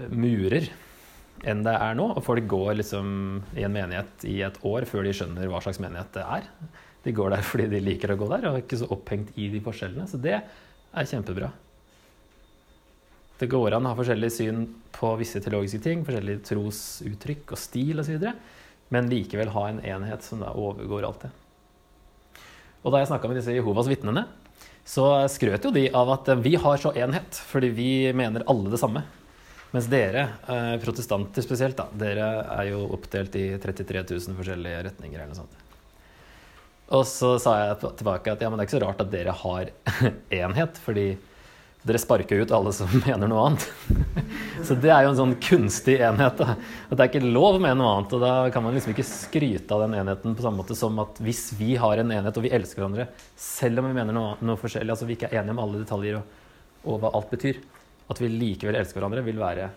murer 0.08 0.70
enn 1.48 1.64
det 1.66 1.74
er 1.74 1.98
nå. 1.98 2.08
Og 2.16 2.24
folk 2.24 2.46
går 2.50 2.78
liksom 2.80 3.08
i 3.58 3.66
en 3.66 3.74
menighet 3.74 4.26
i 4.28 4.38
et 4.46 4.58
år 4.68 4.86
før 4.88 5.06
de 5.06 5.14
skjønner 5.16 5.50
hva 5.50 5.62
slags 5.64 5.80
menighet 5.82 6.14
det 6.16 6.24
er. 6.38 6.48
De 7.02 7.14
går 7.16 7.34
der 7.34 7.44
fordi 7.50 7.68
de 7.72 7.82
liker 7.82 8.14
å 8.14 8.18
gå 8.20 8.30
der, 8.30 8.48
og 8.48 8.58
er 8.58 8.64
ikke 8.64 8.80
så 8.82 8.90
opphengt 8.94 9.34
i 9.36 9.50
de 9.52 9.62
forskjellene. 9.64 10.08
Så 10.10 10.20
det 10.22 10.38
er 10.38 11.12
kjempebra. 11.12 11.50
Det 13.42 13.48
går 13.50 13.74
an 13.74 13.88
å 13.88 13.90
ha 13.90 13.98
forskjellig 13.98 14.30
syn 14.30 14.66
på 14.94 15.16
visse 15.18 15.40
teologiske 15.42 15.82
ting, 15.82 16.04
forskjellige 16.06 16.44
trosuttrykk 16.52 17.56
og 17.56 17.58
stil 17.58 18.02
osv., 18.02 18.28
men 18.92 19.08
likevel 19.08 19.50
ha 19.54 19.62
en 19.70 19.80
enhet 19.88 20.22
som 20.22 20.42
da 20.44 20.50
overgår 20.52 21.06
alt 21.08 21.24
det. 21.24 21.30
Og 22.82 22.92
da 22.92 23.00
jeg 23.00 23.08
snakka 23.08 23.30
med 23.30 23.38
disse 23.40 23.54
Jehovas 23.56 23.88
vitnene, 23.88 24.26
så 24.84 25.06
skrøt 25.30 25.64
jo 25.64 25.72
de 25.74 25.86
av 25.96 26.10
at 26.12 26.28
vi 26.42 26.54
har 26.60 26.78
så 26.82 26.92
enhet, 26.98 27.38
fordi 27.48 27.70
vi 27.74 27.90
mener 28.18 28.44
alle 28.50 28.70
det 28.70 28.80
samme. 28.82 29.04
Mens 29.72 29.88
dere, 29.88 30.26
eh, 30.52 30.76
protestanter 30.82 31.44
spesielt, 31.44 31.78
da, 31.78 31.88
dere 31.96 32.28
er 32.44 32.70
jo 32.70 32.84
oppdelt 32.92 33.36
i 33.40 33.46
33 33.60 34.04
000 34.04 34.36
forskjellige 34.36 34.86
retninger 34.88 35.18
eller 35.18 35.32
noe 35.32 35.42
sånt. 35.42 35.60
Og 36.92 37.06
så 37.08 37.34
sa 37.40 37.54
jeg 37.56 37.92
tilbake 38.02 38.34
at 38.34 38.42
ja, 38.44 38.50
men 38.52 38.60
det 38.60 38.66
er 38.66 38.68
ikke 38.68 38.78
så 38.78 38.84
rart 38.84 39.00
at 39.00 39.12
dere 39.12 39.32
har 39.42 39.70
enhet, 40.42 40.80
fordi 40.84 41.06
dere 41.82 41.98
sparker 41.98 42.44
ut 42.44 42.52
alle 42.54 42.72
som 42.74 42.90
mener 43.06 43.30
noe 43.30 43.46
annet. 43.48 43.64
Så 44.66 44.76
det 44.78 44.92
er 44.94 45.02
jo 45.02 45.10
en 45.10 45.18
sånn 45.18 45.34
kunstig 45.42 45.96
enhet. 45.98 46.38
Da. 46.38 46.54
At 46.86 46.94
det 46.94 47.02
er 47.02 47.10
ikke 47.10 47.32
lov 47.34 47.58
med 47.62 47.74
noe 47.80 47.96
annet. 47.96 48.14
Og 48.14 48.22
da 48.22 48.34
kan 48.54 48.62
man 48.62 48.76
liksom 48.76 48.92
ikke 48.94 49.06
skryte 49.08 49.74
av 49.74 49.82
den 49.86 49.96
enheten 49.98 50.36
på 50.38 50.44
samme 50.44 50.62
måte 50.62 50.76
som 50.78 51.00
at 51.02 51.18
hvis 51.24 51.48
vi 51.58 51.74
har 51.80 51.98
en 51.98 52.14
enhet 52.14 52.38
og 52.38 52.46
vi 52.46 52.52
elsker 52.54 52.84
hverandre, 52.84 53.08
selv 53.34 53.82
om 53.82 53.90
vi 53.90 53.96
mener 53.98 54.14
noe, 54.14 54.36
noe 54.46 54.60
forskjellig, 54.60 54.94
altså 54.94 55.08
vi 55.08 55.18
ikke 55.18 55.32
er 55.32 55.40
enige 55.40 55.56
om 55.56 55.62
alle 55.64 55.82
detaljer 55.82 56.20
og, 56.20 56.38
og, 56.84 57.00
hva 57.02 57.10
alt 57.18 57.34
betyr, 57.34 57.58
at 58.12 58.20
vi 58.22 58.30
likevel 58.30 58.78
elsker 58.78 59.00
hverandre, 59.00 59.24
vil 59.26 59.40
være, 59.40 59.70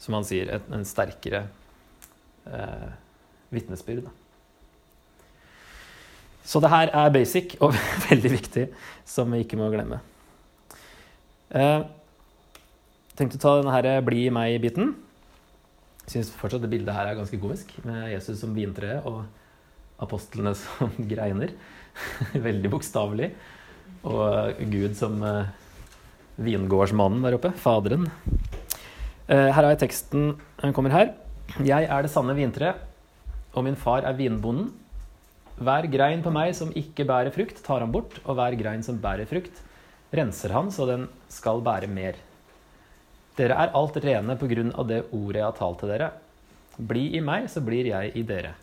som 0.00 0.16
han 0.16 0.26
sier, 0.26 0.50
en, 0.56 0.80
en 0.80 0.86
sterkere 0.88 1.44
eh, 2.48 2.88
vitnesbyrd. 3.54 4.08
Så 6.50 6.62
det 6.62 6.70
her 6.72 6.90
er 6.96 7.12
basic 7.14 7.54
og 7.62 7.76
veldig 8.10 8.32
viktig, 8.32 8.66
som 9.06 9.30
vi 9.32 9.44
ikke 9.44 9.58
må 9.60 9.68
glemme. 9.72 10.00
Eh, 11.50 11.82
tenkte 13.18 13.38
å 13.38 13.42
ta 13.42 13.54
denne 13.58 13.74
her 13.74 13.88
eh, 13.90 14.02
'bli 14.06 14.28
meg'-biten. 14.34 14.94
Syns 16.10 16.32
fortsatt 16.34 16.64
det 16.64 16.72
bildet 16.72 16.94
her 16.96 17.10
er 17.10 17.18
ganske 17.18 17.38
komisk, 17.38 17.76
med 17.86 18.10
Jesus 18.10 18.40
som 18.42 18.54
vintre 18.56 18.98
og 19.06 19.22
apostlene 20.02 20.54
som 20.62 20.90
greiner. 21.10 21.54
Veldig 22.34 22.70
bokstavelig. 22.72 23.30
Og 24.08 24.62
Gud 24.72 24.94
som 24.96 25.18
uh, 25.20 25.50
vingårdsmannen 26.40 27.24
der 27.24 27.36
oppe. 27.36 27.52
Faderen. 27.60 28.08
Her 29.30 29.52
har 29.54 29.68
jeg 29.70 29.82
teksten. 29.84 30.32
Den 30.62 30.74
kommer 30.76 30.94
her. 30.94 31.12
Jeg 31.66 31.86
er 31.86 32.06
det 32.06 32.10
sanne 32.12 32.34
vintre, 32.38 32.74
og 33.54 33.66
min 33.66 33.78
far 33.78 34.06
er 34.06 34.16
vinbonden. 34.18 34.70
Hver 35.60 35.86
grein 35.92 36.22
på 36.24 36.32
meg 36.32 36.54
som 36.56 36.70
ikke 36.72 37.04
bærer 37.08 37.34
frukt, 37.34 37.58
tar 37.66 37.82
han 37.84 37.92
bort, 37.92 38.16
og 38.24 38.38
hver 38.38 38.54
grein 38.56 38.84
som 38.86 38.98
bærer 39.02 39.28
frukt, 39.28 39.60
renser 40.14 40.54
han 40.56 40.70
så 40.72 40.86
den 40.88 41.04
skal 41.28 41.60
bære 41.62 41.90
mer. 41.90 42.16
Dere 43.36 43.58
er 43.60 43.74
alt 43.76 43.98
rene 44.00 44.36
på 44.40 44.48
grunn 44.50 44.72
av 44.72 44.88
det 44.88 45.02
ordet 45.12 45.42
jeg 45.42 45.46
har 45.46 45.58
talt 45.58 45.82
til 45.82 45.92
dere. 45.92 46.10
Bli 46.80 47.10
i 47.18 47.20
meg, 47.24 47.50
så 47.52 47.60
blir 47.64 47.90
jeg 47.90 48.14
i 48.16 48.24
dere. 48.26 48.54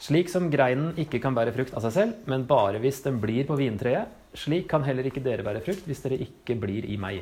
Slik 0.00 0.30
som 0.32 0.48
greinen 0.48 0.94
ikke 1.00 1.18
kan 1.20 1.34
bære 1.36 1.52
frukt 1.52 1.74
av 1.76 1.84
seg 1.84 1.92
selv, 1.92 2.20
men 2.30 2.46
bare 2.48 2.80
hvis 2.80 3.02
den 3.04 3.18
blir 3.20 3.44
på 3.44 3.58
vintreet, 3.60 4.08
slik 4.32 4.64
kan 4.70 4.86
heller 4.86 5.04
ikke 5.04 5.20
dere 5.20 5.44
bære 5.44 5.60
frukt 5.66 5.84
hvis 5.84 6.00
dere 6.06 6.16
ikke 6.24 6.56
blir 6.62 6.86
i 6.88 6.96
meg. 7.00 7.20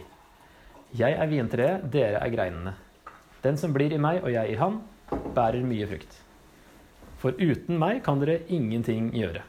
Jeg 0.94 1.16
er 1.18 1.28
vintreet, 1.28 1.88
dere 1.90 2.20
er 2.22 2.30
greinene. 2.32 2.76
Den 3.42 3.58
som 3.58 3.74
blir 3.74 3.92
i 3.92 3.98
meg 4.00 4.22
og 4.22 4.30
jeg 4.30 4.54
i 4.54 4.58
han, 4.60 4.78
bærer 5.34 5.66
mye 5.66 5.88
frukt. 5.90 6.20
For 7.18 7.34
uten 7.34 7.80
meg 7.82 8.04
kan 8.06 8.22
dere 8.22 8.44
ingenting 8.46 9.10
gjøre. 9.16 9.42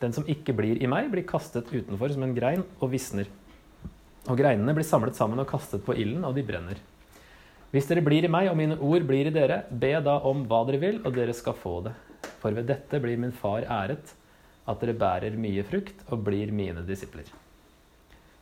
Den 0.00 0.16
som 0.16 0.24
ikke 0.28 0.56
blir 0.56 0.80
i 0.80 0.88
meg, 0.88 1.10
blir 1.12 1.28
kastet 1.28 1.68
utenfor 1.72 2.12
som 2.12 2.24
en 2.24 2.34
grein 2.36 2.64
og 2.80 2.88
visner. 2.92 3.28
Og 4.26 4.36
greinene 4.40 4.72
blir 4.76 4.88
samlet 4.88 5.16
sammen 5.16 5.40
og 5.44 5.48
kastet 5.50 5.84
på 5.84 5.94
ilden, 5.96 6.24
og 6.24 6.34
de 6.36 6.44
brenner. 6.44 6.80
Hvis 7.72 7.88
dere 7.90 8.04
blir 8.04 8.24
i 8.24 8.32
meg, 8.32 8.48
og 8.48 8.56
mine 8.56 8.80
ord 8.80 9.04
blir 9.04 9.28
i 9.28 9.34
dere, 9.34 9.62
be 9.70 9.92
da 10.00 10.18
om 10.28 10.44
hva 10.48 10.64
dere 10.68 10.80
vil, 10.82 11.00
og 11.04 11.16
dere 11.16 11.36
skal 11.36 11.56
få 11.60 11.78
det. 11.84 11.96
For 12.46 12.54
ved 12.54 12.68
dette 12.70 13.00
blir 13.02 13.18
min 13.18 13.32
far 13.34 13.64
æret, 13.66 14.12
at 14.70 14.82
dere 14.82 14.92
bærer 14.94 15.34
mye 15.34 15.64
frukt 15.66 16.04
og 16.14 16.20
blir 16.28 16.52
mine 16.54 16.84
disipler. 16.86 17.26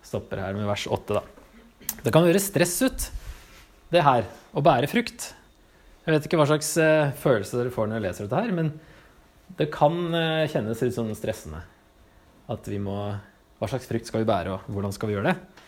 Stopper 0.05 0.43
her 0.45 0.53
med 0.59 0.69
vers 0.69 0.83
8, 0.93 1.17
da. 1.17 1.23
Det 2.05 2.13
kan 2.13 2.27
høres 2.27 2.51
stress 2.51 2.75
ut, 2.85 3.07
det 3.89 4.03
her, 4.05 4.27
å 4.53 4.61
bære 4.65 4.91
frukt. 4.93 5.31
Jeg 6.05 6.13
vet 6.13 6.29
ikke 6.29 6.37
hva 6.37 6.49
slags 6.51 6.75
uh, 6.77 7.15
følelse 7.17 7.57
dere 7.57 7.73
får 7.73 7.89
når 7.89 7.97
dere 7.97 8.05
leser 8.11 8.29
dette 8.29 8.43
her, 8.45 8.53
men 8.53 8.69
det 9.57 9.71
kan 9.73 9.97
uh, 10.13 10.45
kjennes 10.53 10.85
litt 10.85 10.99
sånn 10.99 11.17
stressende. 11.17 11.63
At 12.53 12.69
vi 12.69 12.83
må 12.83 12.99
Hva 13.57 13.71
slags 13.71 13.89
frukt 13.89 14.11
skal 14.11 14.21
vi 14.21 14.29
bære, 14.29 14.53
og 14.53 14.69
hvordan 14.69 14.93
skal 14.93 15.09
vi 15.09 15.17
gjøre 15.17 15.33
det? 15.33 15.65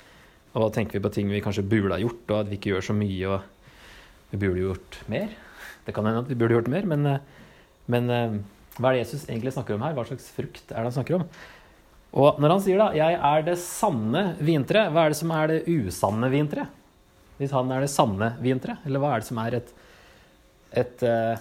Og 0.52 0.60
da 0.60 0.68
tenker 0.76 0.98
vi 0.98 1.04
på 1.06 1.14
ting 1.14 1.32
vi 1.32 1.40
kanskje 1.40 1.64
burde 1.64 1.94
ha 1.94 2.02
gjort, 2.02 2.26
og 2.26 2.42
at 2.42 2.52
vi 2.52 2.60
ikke 2.60 2.74
gjør 2.74 2.88
så 2.90 2.96
mye, 3.00 3.32
og 3.32 4.28
vi 4.34 4.42
burde 4.44 4.64
gjort 4.66 5.00
mer. 5.08 5.32
Det 5.86 5.96
kan 5.96 6.04
hende 6.04 6.26
at 6.26 6.28
vi 6.28 6.36
burde 6.36 6.58
gjort 6.58 6.72
mer, 6.74 6.92
men, 6.92 7.08
uh, 7.08 7.45
men 7.86 8.10
hva 8.76 8.90
er 8.90 8.96
det 8.96 9.02
Jesus 9.06 9.24
egentlig 9.28 9.54
snakker 9.54 9.76
om 9.76 9.84
her? 9.86 9.94
Hva 9.96 10.04
slags 10.08 10.28
frukt 10.34 10.68
er 10.68 10.80
det 10.80 10.88
han 10.88 10.96
snakker 10.98 11.18
om? 11.18 11.26
Og 12.16 12.40
når 12.40 12.54
han 12.54 12.62
sier 12.64 12.78
da 12.80 12.92
'jeg 12.94 13.18
er 13.18 13.42
det 13.42 13.58
sanne 13.58 14.36
vintreet', 14.40 14.92
hva 14.92 15.04
er 15.04 15.08
det 15.12 15.16
som 15.16 15.30
er 15.30 15.46
det 15.46 15.66
usanne 15.68 16.30
vintreet? 16.30 16.68
Hvis 17.38 17.52
han 17.52 17.70
er 17.72 17.80
det 17.80 17.90
sanne 17.90 18.36
vintreet, 18.40 18.78
eller 18.86 18.98
hva 19.00 19.12
er 19.12 19.20
det 19.20 19.28
som 19.28 19.38
er 19.38 19.54
et, 19.54 19.72
et 20.72 21.02
uh, 21.02 21.36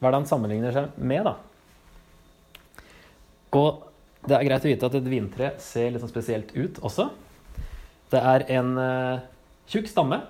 Hva 0.00 0.08
er 0.08 0.12
det 0.12 0.20
han 0.20 0.30
sammenligner 0.30 0.72
seg 0.72 0.96
med, 0.96 1.24
da? 1.24 1.34
Og 3.52 3.82
det 4.24 4.32
er 4.32 4.46
greit 4.48 4.64
å 4.64 4.70
vite 4.70 4.86
at 4.86 4.94
et 4.94 5.10
vintre 5.12 5.50
ser 5.60 5.90
litt 5.90 6.00
sånn 6.00 6.08
spesielt 6.08 6.54
ut 6.56 6.78
også. 6.80 7.10
Det 8.08 8.16
er 8.16 8.46
en 8.56 8.78
uh, 8.78 9.20
tjukk 9.68 9.90
stamme 9.92 10.22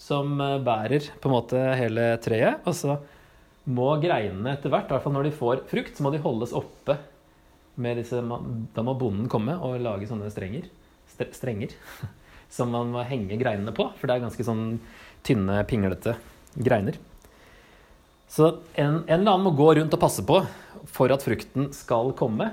som 0.00 0.38
bærer 0.64 1.04
på 1.20 1.28
en 1.28 1.34
måte 1.36 1.60
hele 1.76 2.16
treet. 2.24 2.64
Og 2.64 2.74
så 2.76 2.96
må 3.66 3.88
greinene 4.02 4.54
etter 4.54 4.70
hvert, 4.70 4.88
i 4.88 4.94
hvert 4.94 5.04
fall 5.04 5.14
når 5.16 5.28
de 5.28 5.34
får 5.34 5.64
frukt, 5.70 5.96
så 5.96 6.06
må 6.06 6.12
de 6.14 6.22
holdes 6.22 6.54
oppe 6.54 6.98
med 7.82 7.98
disse 8.00 8.22
Da 8.74 8.84
må 8.86 8.94
bonden 8.96 9.26
komme 9.28 9.56
og 9.60 9.80
lage 9.84 10.08
sånne 10.08 10.30
strenger, 10.32 10.68
strenger 11.34 11.74
som 12.56 12.70
man 12.72 12.94
må 12.94 13.02
henge 13.08 13.38
greinene 13.40 13.74
på, 13.76 13.90
for 13.98 14.06
det 14.06 14.16
er 14.16 14.24
ganske 14.24 14.46
sånn 14.46 14.78
tynne, 15.26 15.58
pinglete 15.68 16.14
greiner. 16.56 16.96
Så 18.30 18.48
en, 18.74 19.02
en, 19.06 19.20
eller 19.20 19.32
annen 19.32 19.46
må 19.46 19.54
gå 19.56 19.68
rundt 19.78 19.94
og 19.94 20.02
passe 20.02 20.24
på 20.26 20.40
for 20.90 21.12
at 21.14 21.24
frukten 21.24 21.70
skal 21.74 22.12
komme. 22.18 22.52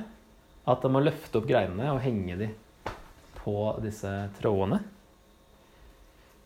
At 0.69 0.83
man 0.85 0.95
må 0.95 1.03
løfte 1.03 1.39
opp 1.39 1.47
greinene 1.49 1.91
og 1.91 2.01
henge 2.03 2.37
de 2.39 2.49
på 3.41 3.55
disse 3.83 4.09
trådene. 4.37 4.79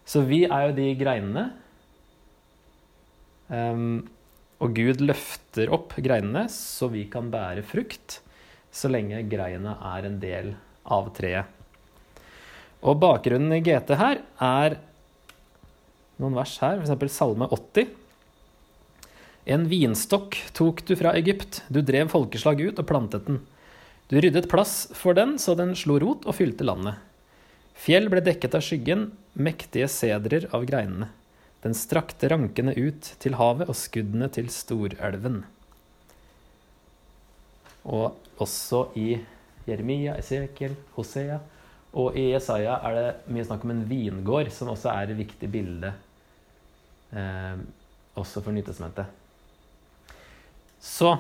Så 0.08 0.24
vi 0.26 0.46
er 0.48 0.70
jo 0.70 0.78
de 0.78 0.88
greinene. 0.98 1.44
Um, 3.48 4.08
og 4.64 4.74
Gud 4.78 5.04
løfter 5.04 5.70
opp 5.74 5.94
greinene 6.02 6.48
så 6.52 6.90
vi 6.94 7.06
kan 7.12 7.30
bære 7.34 7.66
frukt 7.68 8.20
så 8.74 8.90
lenge 8.92 9.22
greinene 9.30 9.76
er 9.96 10.08
en 10.08 10.18
del 10.22 10.52
av 10.86 11.10
treet. 11.18 11.46
Og 12.86 13.00
bakgrunnen 13.02 13.56
i 13.58 13.64
GT 13.66 13.96
her 13.98 14.22
er 14.44 14.78
noen 16.22 16.38
vers 16.38 16.54
her, 16.62 16.82
f.eks. 16.84 17.14
Salme 17.14 17.48
80. 17.54 17.90
En 19.54 19.66
vinstokk 19.72 20.38
tok 20.58 20.84
du 20.86 20.94
fra 21.00 21.14
Egypt, 21.18 21.62
du 21.74 21.82
drev 21.86 22.12
folkeslag 22.12 22.62
ut 22.62 22.82
og 22.82 22.90
plantet 22.90 23.30
den. 23.30 23.42
Du 24.12 24.18
ryddet 24.22 24.50
plass 24.52 24.88
for 24.96 25.18
den 25.18 25.36
så 25.42 25.56
den 25.58 25.74
slo 25.76 25.98
rot 26.04 26.28
og 26.28 26.38
fylte 26.38 26.68
landet. 26.68 27.00
Fjell 27.78 28.10
ble 28.12 28.24
dekket 28.26 28.58
av 28.58 28.64
skyggen, 28.66 29.12
mektige 29.38 29.90
sedrer 29.92 30.48
av 30.56 30.66
greinene. 30.70 31.12
Den 31.68 31.76
strakte 31.76 32.30
rankene 32.32 32.72
ut 32.80 33.10
til 33.20 33.36
havet 33.36 33.68
og 33.68 33.76
skuddene 33.76 34.30
til 34.32 34.46
storelven. 34.48 35.42
Og 37.84 38.16
også 38.40 38.86
i 38.96 39.18
Jeremia, 39.68 40.14
Esekiel, 40.16 40.78
Hosea 40.96 41.42
og 42.00 42.16
i 42.16 42.30
Jesaja 42.30 42.78
er 42.88 42.96
det 42.96 43.34
mye 43.36 43.44
snakk 43.50 43.66
om 43.68 43.74
en 43.74 43.82
vingård, 43.90 44.48
som 44.56 44.72
også 44.72 44.94
er 44.94 45.12
et 45.12 45.20
viktig 45.20 45.50
bilde 45.52 45.92
eh, 47.12 47.60
også 48.16 48.46
for 48.46 48.56
Nytestamentet. 48.56 49.12
Så 50.80 51.18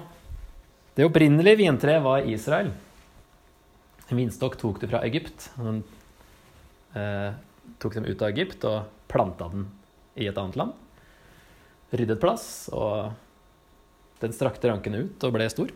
det 0.95 1.09
opprinnelige 1.09 1.59
vintreet 1.59 2.05
var 2.05 2.23
Israel. 2.23 2.71
En 4.07 4.21
vinstokk 4.21 4.55
tok 4.61 4.79
det 4.79 4.93
fra 4.93 5.03
Egypt. 5.09 5.49
Han 5.59 5.83
eh, 6.95 7.35
tok 7.83 7.99
dem 7.99 8.07
ut 8.07 8.23
av 8.23 8.31
Egypt 8.31 8.63
og 8.71 9.11
planta 9.11 9.51
den 9.51 9.67
i 10.17 10.27
et 10.29 10.37
annet 10.37 10.57
land. 10.59 10.75
Ryddet 11.93 12.19
plass, 12.21 12.67
og 12.75 13.13
den 14.21 14.33
strakte 14.35 14.71
rankene 14.71 15.05
ut 15.05 15.27
og 15.27 15.35
ble 15.35 15.47
stor. 15.51 15.71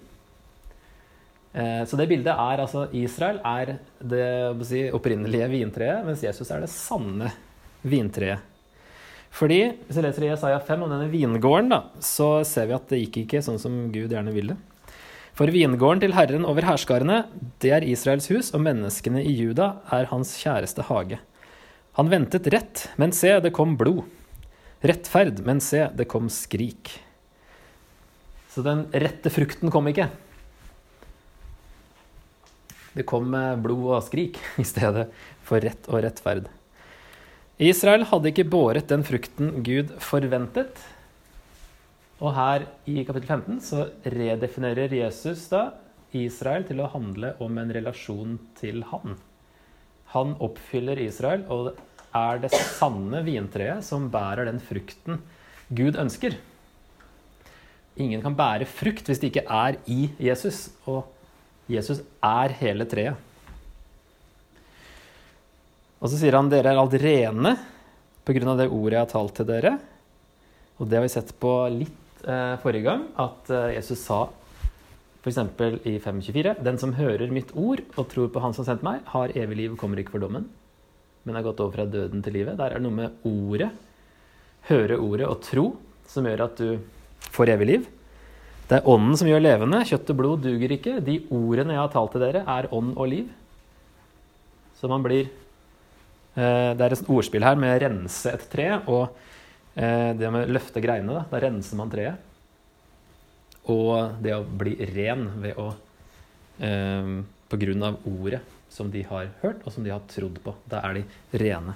Eh, 1.52 1.82
så 1.88 2.00
det 2.00 2.08
bildet 2.12 2.32
er 2.32 2.64
altså 2.64 2.86
Israel 2.96 3.42
er 3.48 3.76
det 4.00 4.28
si, 4.68 4.86
opprinnelige 4.94 5.50
vintreet, 5.52 6.06
mens 6.08 6.24
Jesus 6.24 6.52
er 6.52 6.64
det 6.64 6.72
sanne 6.72 7.32
vintreet. 7.84 8.48
Fordi 9.32 9.62
hvis 9.88 9.96
vi 9.96 10.04
leser 10.04 10.26
i 10.26 10.32
Jesaja 10.34 10.60
5 10.68 10.84
om 10.84 10.92
denne 10.92 11.08
vingården, 11.12 11.70
da, 11.72 11.86
så 12.04 12.42
ser 12.48 12.68
vi 12.68 12.76
at 12.76 12.90
det 12.92 13.00
gikk 13.06 13.22
ikke 13.24 13.44
sånn 13.46 13.62
som 13.62 13.78
Gud 13.94 14.12
gjerne 14.12 14.34
ville. 14.36 14.58
For 15.38 15.48
vingården 15.48 16.02
til 16.04 16.16
Herren 16.18 16.44
over 16.48 16.68
hærskarene, 16.68 17.22
det 17.64 17.72
er 17.72 17.86
Israels 17.88 18.28
hus, 18.32 18.52
og 18.52 18.64
menneskene 18.66 19.24
i 19.24 19.32
Juda 19.32 19.78
er 19.96 20.10
hans 20.12 20.34
kjæreste 20.42 20.84
hage. 20.90 21.22
Han 21.96 22.12
ventet 22.12 22.50
rett, 22.52 22.90
men 23.00 23.16
se, 23.16 23.32
det 23.44 23.54
kom 23.56 23.78
blod. 23.80 24.04
Rettferd, 24.82 25.44
men 25.46 25.62
se, 25.62 25.86
det 25.94 26.08
kom 26.10 26.30
skrik. 26.34 26.96
Så 28.50 28.64
den 28.66 28.88
rette 28.92 29.30
frukten 29.32 29.72
kom 29.74 29.88
ikke. 29.92 30.08
Det 32.92 33.06
kom 33.08 33.30
blod 33.64 33.86
og 33.96 34.02
skrik 34.08 34.40
i 34.62 34.66
stedet 34.68 35.08
for 35.48 35.64
rett 35.64 35.86
og 35.92 36.02
rettferd. 36.04 36.50
Israel 37.62 38.08
hadde 38.10 38.32
ikke 38.32 38.48
båret 38.50 38.90
den 38.90 39.06
frukten 39.06 39.62
Gud 39.62 39.94
forventet. 40.02 40.82
Og 42.22 42.34
her 42.34 42.66
i 42.90 43.04
kapittel 43.06 43.30
15 43.38 43.62
så 43.66 43.86
redefinerer 44.02 44.94
Jesus 44.94 45.46
da 45.52 45.68
Israel 46.18 46.66
til 46.68 46.82
å 46.82 46.90
handle 46.92 47.36
om 47.42 47.62
en 47.62 47.72
relasjon 47.74 48.40
til 48.58 48.82
han. 48.90 49.16
Han 50.16 50.34
oppfyller 50.44 51.00
Israel 51.06 51.46
og 51.54 51.72
er 52.16 52.42
det 52.44 52.52
sanne 52.56 53.22
vintreet 53.26 53.86
som 53.88 54.10
bærer 54.12 54.50
den 54.50 54.60
frukten 54.64 55.22
Gud 55.72 56.00
ønsker. 56.00 56.36
Ingen 58.02 58.24
kan 58.24 58.36
bære 58.36 58.68
frukt 58.70 59.08
hvis 59.08 59.20
det 59.22 59.32
ikke 59.32 59.48
er 59.48 59.78
i 59.92 60.10
Jesus, 60.20 60.70
og 60.88 61.06
Jesus 61.72 62.02
er 62.24 62.56
hele 62.60 62.88
treet. 62.90 63.16
Og 66.02 66.10
så 66.10 66.18
sier 66.18 66.36
han 66.36 66.50
dere 66.50 66.74
er 66.74 66.82
alt 66.82 66.98
rene 66.98 67.56
pga. 68.26 68.56
det 68.58 68.70
ordet 68.70 68.96
jeg 68.98 69.04
har 69.04 69.12
talt 69.12 69.36
til 69.38 69.48
dere. 69.48 69.74
Og 70.80 70.90
det 70.90 70.98
har 70.98 71.04
vi 71.06 71.14
sett 71.14 71.34
på 71.40 71.52
litt 71.70 72.24
eh, 72.26 72.56
forrige 72.64 72.88
gang, 72.88 73.04
at 73.22 73.52
eh, 73.54 73.76
Jesus 73.78 74.02
sa 74.02 74.24
f.eks. 75.22 75.38
i 75.86 76.00
524.: 76.02 76.56
Den 76.66 76.80
som 76.82 76.96
hører 76.98 77.30
mitt 77.30 77.54
ord 77.54 77.84
og 77.96 78.10
tror 78.10 78.32
på 78.34 78.42
Han 78.42 78.56
som 78.58 78.66
sendte 78.66 78.88
meg, 78.88 79.04
har 79.14 79.36
evig 79.38 79.58
liv 79.60 79.76
og 79.76 79.78
kommer 79.78 80.02
ikke 80.02 80.16
for 80.16 80.24
dommen, 80.24 80.50
men 81.24 81.38
har 81.38 81.46
gått 81.46 81.62
over 81.64 81.80
fra 81.80 81.88
døden 81.90 82.24
til 82.26 82.38
livet. 82.40 82.58
Der 82.60 82.74
er 82.74 82.80
det 82.80 82.86
noe 82.86 82.98
med 82.98 83.26
ordet, 83.28 83.72
høre 84.70 85.00
ordet 85.02 85.28
og 85.28 85.42
tro, 85.46 85.66
som 86.10 86.28
gjør 86.28 86.46
at 86.48 86.62
du 86.62 86.80
får 87.32 87.54
evig 87.56 87.68
liv. 87.70 87.90
Det 88.70 88.80
er 88.80 88.88
ånden 88.88 89.18
som 89.20 89.28
gjør 89.28 89.44
levende. 89.44 89.84
Kjøtt 89.88 90.10
og 90.14 90.18
blod 90.18 90.44
duger 90.46 90.74
ikke. 90.78 91.00
De 91.04 91.20
ordene 91.34 91.76
jeg 91.76 91.84
har 91.84 91.94
talt 91.94 92.16
til 92.16 92.24
dere, 92.24 92.46
er 92.48 92.72
ånd 92.72 92.96
og 92.96 93.10
liv. 93.12 93.30
Så 94.80 94.90
man 94.90 95.04
blir 95.06 95.28
Eh, 96.32 96.72
det 96.80 96.86
er 96.86 96.94
et 96.96 97.10
ordspill 97.12 97.44
her 97.44 97.58
med 97.60 97.82
'rense 97.82 98.32
et 98.32 98.44
tre' 98.48 98.80
og 98.88 99.10
eh, 99.76 100.14
det 100.16 100.32
med 100.32 100.48
'løfte 100.48 100.80
greinene'. 100.80 101.14
Da, 101.14 101.26
da 101.32 101.40
renser 101.44 101.76
man 101.76 101.92
treet. 101.92 102.16
Og 103.68 104.16
det 104.24 104.34
å 104.34 104.44
bli 104.44 104.76
ren 104.96 105.28
ved 105.42 105.60
å 105.60 105.74
eh, 106.60 107.22
På 107.52 107.60
grunn 107.60 107.84
av 107.84 107.98
ordet 108.08 108.40
som 108.72 108.92
de 108.92 109.04
har 109.08 109.30
hørt, 109.44 109.62
og 109.66 109.76
som 109.76 109.84
de 109.86 109.92
har 109.94 110.04
trodd 110.12 110.40
på. 110.44 110.56
Da 110.72 110.82
er 110.88 111.02
de 111.02 111.40
rene. 111.44 111.76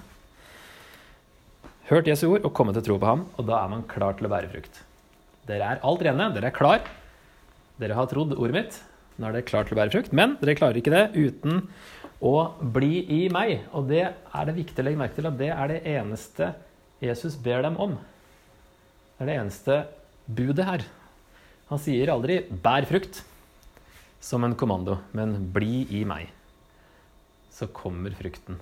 Hørt 1.90 2.08
Jesu 2.10 2.26
ord 2.32 2.48
og 2.48 2.54
kommet 2.58 2.78
til 2.80 2.88
tro 2.88 2.98
på 3.02 3.10
ham, 3.10 3.28
og 3.36 3.46
da 3.46 3.60
er 3.62 3.72
man 3.74 3.84
klar 3.90 4.16
til 4.18 4.26
å 4.26 4.32
bære 4.32 4.50
frukt. 4.54 4.80
Dere 5.46 5.76
er 5.76 5.84
alt 5.86 6.02
rene, 6.02 6.32
dere 6.34 6.50
er 6.50 6.56
klar. 6.56 6.88
Dere 7.78 7.98
har 7.98 8.08
trodd 8.10 8.34
ordet 8.34 8.56
mitt. 8.56 8.80
Nå 9.20 9.28
er 9.28 9.38
dere 9.38 9.48
klar 9.48 9.68
til 9.68 9.76
å 9.76 9.80
bære 9.82 9.94
frukt. 9.94 10.16
Men 10.16 10.34
dere 10.40 10.58
klarer 10.58 10.80
ikke 10.80 10.94
det 10.96 11.04
uten 11.14 11.68
å 12.26 12.36
bli 12.74 13.04
i 13.04 13.20
meg. 13.34 13.68
Og 13.76 13.92
det 13.92 14.06
er 14.08 14.48
det 14.48 14.58
viktig 14.58 14.82
å 14.82 14.88
legge 14.88 15.02
merke 15.04 15.20
til 15.20 15.30
at 15.30 15.38
det 15.40 15.52
er 15.54 15.72
det 15.72 15.82
eneste 15.94 16.54
Jesus 17.04 17.36
ber 17.38 17.62
dem 17.68 17.78
om. 17.82 17.98
Det 19.16 19.26
er 19.26 19.30
det 19.30 19.38
eneste 19.44 19.78
budet 20.26 20.66
her. 20.66 20.88
Han 21.70 21.82
sier 21.82 22.12
aldri 22.14 22.42
'bær 22.50 22.86
frukt' 22.86 23.24
som 24.22 24.44
en 24.44 24.56
kommando, 24.56 25.00
men 25.14 25.52
'bli 25.54 25.86
i 25.92 26.04
meg'. 26.06 26.30
Så 27.56 27.70
kommer 27.72 28.16
frukten. 28.18 28.60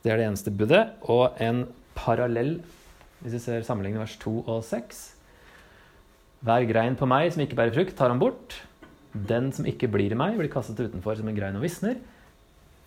Det 0.00 0.12
er 0.12 0.20
det 0.20 0.28
eneste 0.30 0.52
budet. 0.52 0.86
Og 1.12 1.36
en 1.42 1.66
parallell, 1.96 2.58
hvis 3.20 3.36
vi 3.36 3.42
ser 3.44 3.66
sammenlignende 3.66 4.06
vers 4.06 4.16
2 4.22 4.36
og 4.46 4.62
6 4.64 5.00
Hver 6.40 6.64
grein 6.64 6.96
på 6.96 7.08
meg 7.08 7.28
som 7.34 7.42
ikke 7.44 7.58
bærer 7.58 7.74
frukt, 7.74 7.92
tar 7.98 8.08
han 8.08 8.22
bort. 8.22 8.56
Den 9.12 9.50
som 9.52 9.66
ikke 9.68 9.90
blir 9.92 10.14
i 10.14 10.16
meg, 10.16 10.38
blir 10.38 10.48
kastet 10.52 10.80
utenfor 10.80 11.18
som 11.18 11.28
en 11.28 11.36
grein 11.36 11.58
og 11.58 11.66
visner. 11.66 11.98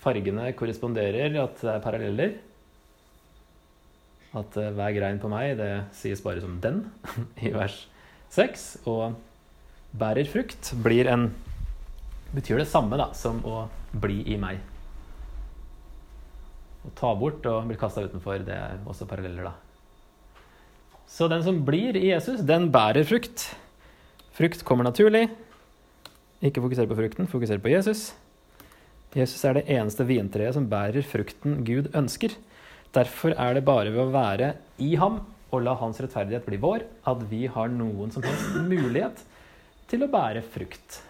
Fargene 0.01 0.49
korresponderer, 0.57 1.37
at 1.43 1.61
det 1.61 1.69
er 1.69 1.83
paralleller. 1.83 2.33
At 4.33 4.57
uh, 4.57 4.71
hver 4.73 4.95
grein 4.97 5.21
på 5.21 5.29
meg, 5.29 5.53
det 5.59 5.85
sies 5.93 6.23
bare 6.25 6.41
som 6.41 6.57
'den' 6.57 6.87
i 7.45 7.53
vers 7.53 7.85
6. 8.33 8.65
Og 8.89 9.13
bærer 9.93 10.25
frukt 10.25 10.73
blir 10.81 11.05
en 11.13 11.29
betyr 12.33 12.61
det 12.61 12.69
samme 12.69 12.97
da, 12.99 13.11
som 13.17 13.41
å 13.45 13.67
bli 14.03 14.21
i 14.33 14.37
meg. 14.41 14.61
Å 16.83 16.91
ta 16.97 17.13
bort 17.15 17.45
og 17.47 17.69
bli 17.69 17.77
kasta 17.79 18.03
utenfor, 18.03 18.41
det 18.43 18.57
er 18.57 18.81
også 18.89 19.07
paralleller, 19.07 19.51
da. 19.51 20.33
Så 21.07 21.29
den 21.29 21.43
som 21.45 21.61
blir 21.65 21.95
i 21.99 22.09
Jesus, 22.09 22.41
den 22.41 22.71
bærer 22.73 23.05
frukt. 23.05 23.51
Frukt 24.33 24.63
kommer 24.65 24.87
naturlig. 24.87 25.27
Ikke 26.43 26.63
fokusere 26.63 26.89
på 26.89 26.97
frukten, 26.97 27.29
fokusere 27.29 27.61
på 27.63 27.71
Jesus. 27.71 28.09
Jesus 29.13 29.43
er 29.45 29.59
det 29.59 29.67
eneste 29.69 30.07
vintreet 30.09 30.57
som 30.57 30.65
bærer 30.71 31.05
frukten 31.05 31.61
Gud 31.67 31.91
ønsker. 31.93 32.33
Derfor 32.93 33.37
er 33.37 33.55
det 33.55 33.65
bare 33.67 33.93
ved 33.93 34.01
å 34.01 34.13
være 34.13 34.55
i 34.81 34.95
ham 34.97 35.21
og 35.53 35.61
la 35.61 35.77
hans 35.77 36.01
rettferdighet 36.01 36.47
bli 36.47 36.57
vår, 36.61 36.87
at 37.05 37.23
vi 37.29 37.45
har 37.45 37.69
noen 37.69 38.09
som 38.13 38.25
helst 38.25 38.57
mulighet 38.65 39.21
til 39.91 40.05
å 40.05 40.09
bære 40.09 40.41
frukt. 40.55 41.03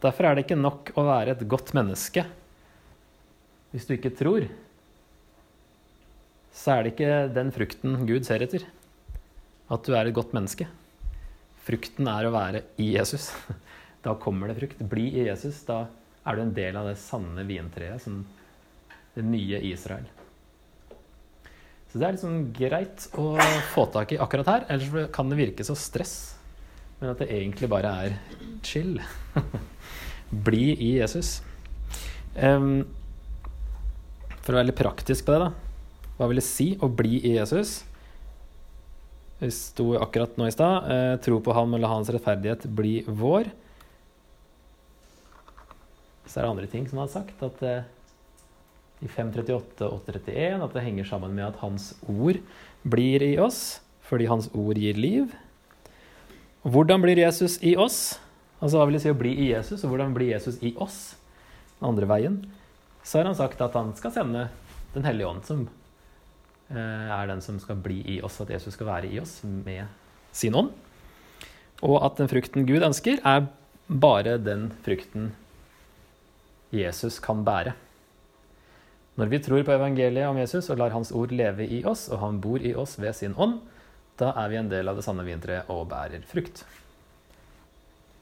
Derfor 0.00 0.26
er 0.26 0.36
det 0.36 0.46
ikke 0.46 0.58
nok 0.58 0.92
å 0.96 1.04
være 1.04 1.34
et 1.36 1.46
godt 1.48 1.74
menneske. 1.76 2.24
Hvis 3.70 3.86
du 3.86 3.94
ikke 3.94 4.12
tror, 4.16 4.46
så 6.56 6.74
er 6.74 6.82
det 6.82 6.94
ikke 6.94 7.16
den 7.36 7.52
frukten 7.54 7.98
Gud 8.08 8.26
ser 8.26 8.42
etter. 8.44 8.64
At 9.70 9.86
du 9.86 9.94
er 9.94 10.08
et 10.08 10.16
godt 10.16 10.32
menneske. 10.34 10.66
Frukten 11.66 12.08
er 12.10 12.26
å 12.26 12.34
være 12.34 12.64
i 12.80 12.92
Jesus. 12.96 13.32
Da 14.00 14.14
kommer 14.16 14.48
det 14.48 14.54
frukt. 14.56 14.78
Bli 14.88 15.10
i 15.12 15.26
Jesus. 15.26 15.58
Da 15.68 15.82
er 16.24 16.38
du 16.38 16.40
en 16.46 16.54
del 16.56 16.78
av 16.80 16.86
det 16.88 16.94
sanne 16.96 17.42
vintreet, 17.44 18.00
som 18.00 18.22
det 19.12 19.24
nye 19.28 19.60
Israel. 19.68 20.06
Så 21.90 21.98
det 21.98 22.06
er 22.06 22.16
liksom 22.16 22.46
greit 22.56 23.04
å 23.18 23.34
få 23.74 23.84
tak 23.92 24.14
i 24.14 24.20
akkurat 24.24 24.48
her, 24.48 24.64
ellers 24.72 25.10
kan 25.12 25.28
det 25.28 25.36
virke 25.40 25.66
så 25.68 25.76
stress. 25.76 26.14
Men 27.00 27.12
at 27.12 27.20
det 27.20 27.28
egentlig 27.34 27.68
bare 27.68 27.92
er 28.06 28.16
chill. 28.64 28.96
Bli 30.30 30.72
i 30.78 30.94
Jesus. 30.98 31.40
Um, 32.36 32.86
for 34.40 34.54
å 34.54 34.60
være 34.60 34.70
litt 34.70 34.80
praktisk 34.80 35.26
på 35.26 35.34
det, 35.34 35.48
da. 35.48 35.50
Hva 36.18 36.28
vil 36.30 36.40
det 36.40 36.46
si 36.46 36.72
å 36.80 36.88
bli 36.92 37.18
i 37.24 37.34
Jesus? 37.38 37.80
Vi 39.40 39.48
sto 39.56 39.94
akkurat 39.96 40.36
nå 40.36 40.50
i 40.50 40.52
stad. 40.52 40.88
Eh, 40.92 41.14
tro 41.24 41.38
på 41.40 41.54
ham 41.56 41.72
la 41.80 41.88
hans 41.88 42.10
rettferdighet 42.12 42.66
bli 42.76 42.98
vår. 43.08 43.48
Så 46.28 46.38
er 46.38 46.44
det 46.44 46.50
andre 46.50 46.68
ting 46.68 46.84
som 46.88 47.00
han 47.00 47.08
har 47.08 47.14
sagt. 47.14 47.40
At 47.40 47.62
eh, 47.64 47.88
i 49.00 49.08
538 49.08 49.88
og 49.88 50.02
831 50.02 50.66
at 50.66 50.76
det 50.76 50.84
henger 50.84 51.08
sammen 51.08 51.32
med 51.38 51.46
at 51.48 51.62
hans 51.64 51.94
ord 52.04 52.42
blir 52.84 53.24
i 53.24 53.36
oss 53.40 53.80
fordi 54.10 54.28
hans 54.28 54.50
ord 54.52 54.76
gir 54.76 54.98
liv. 54.98 55.32
Hvordan 56.66 57.00
blir 57.00 57.22
Jesus 57.22 57.56
i 57.64 57.76
oss? 57.80 58.18
Altså 58.60 58.76
Hva 58.76 58.86
vil 58.86 58.98
det 58.98 59.02
si 59.02 59.12
å 59.12 59.18
bli 59.18 59.34
i 59.40 59.50
Jesus, 59.54 59.82
og 59.84 59.92
hvordan 59.92 60.14
blir 60.16 60.34
Jesus 60.34 60.60
i 60.62 60.74
oss? 60.76 61.16
Den 61.78 61.90
andre 61.90 62.08
veien. 62.10 62.40
Så 63.02 63.18
har 63.18 63.30
han 63.30 63.38
sagt 63.38 63.60
at 63.64 63.76
han 63.78 63.94
skal 63.96 64.12
sende 64.12 64.48
Den 64.92 65.06
hellige 65.06 65.28
ånd, 65.30 65.44
som 65.46 65.68
Eh, 66.70 67.08
er 67.10 67.26
den 67.26 67.40
som 67.42 67.58
skal 67.58 67.80
bli 67.82 67.98
i 68.14 68.20
oss, 68.22 68.38
at 68.42 68.50
Jesus 68.52 68.76
skal 68.76 68.86
være 68.86 69.10
i 69.10 69.18
oss 69.18 69.40
med 69.42 69.90
sin 70.32 70.54
ånd. 70.54 70.70
Og 71.82 71.96
at 72.06 72.20
den 72.20 72.30
frukten 72.30 72.66
Gud 72.68 72.84
ønsker, 72.86 73.18
er 73.26 73.48
bare 73.90 74.36
den 74.38 74.68
frukten 74.84 75.32
Jesus 76.70 77.18
kan 77.18 77.42
bære. 77.42 77.74
Når 79.18 79.32
vi 79.32 79.40
tror 79.42 79.64
på 79.66 79.74
evangeliet 79.74 80.30
om 80.30 80.38
Jesus 80.38 80.70
og 80.70 80.78
lar 80.78 80.94
Hans 80.94 81.10
ord 81.10 81.34
leve 81.34 81.66
i 81.66 81.82
oss, 81.84 82.06
og 82.08 82.22
han 82.22 82.38
bor 82.40 82.62
i 82.62 82.76
oss 82.78 82.94
ved 83.02 83.18
sin 83.18 83.34
ånd, 83.34 83.58
da 84.20 84.30
er 84.38 84.52
vi 84.52 84.60
en 84.60 84.70
del 84.70 84.88
av 84.88 85.00
det 85.00 85.04
sanne 85.04 85.26
vintreet 85.26 85.66
og 85.72 85.88
bærer 85.90 86.22
frukt. 86.30 86.62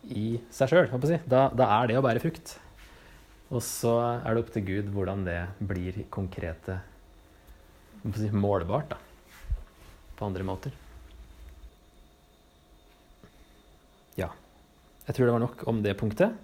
I 0.06 0.38
seg 0.54 0.70
sjøl, 0.70 0.88
si. 1.04 1.18
da, 1.26 1.48
da 1.50 1.68
er 1.80 1.90
det 1.90 1.98
å 1.98 2.04
bære 2.04 2.22
frukt. 2.22 2.54
Og 3.48 3.62
så 3.64 3.94
er 4.20 4.34
det 4.34 4.42
opp 4.42 4.52
til 4.52 4.64
Gud 4.66 4.90
hvordan 4.92 5.24
det 5.26 5.38
blir 5.58 5.96
konkrete 6.12 6.78
si, 8.14 8.28
målbart 8.32 8.92
da, 8.92 8.98
på 10.18 10.28
andre 10.28 10.44
måter. 10.46 10.74
Ja. 14.18 14.28
Jeg 15.06 15.16
tror 15.16 15.28
det 15.28 15.36
var 15.36 15.44
nok 15.46 15.64
om 15.70 15.80
det 15.84 15.96
punktet. 15.98 16.36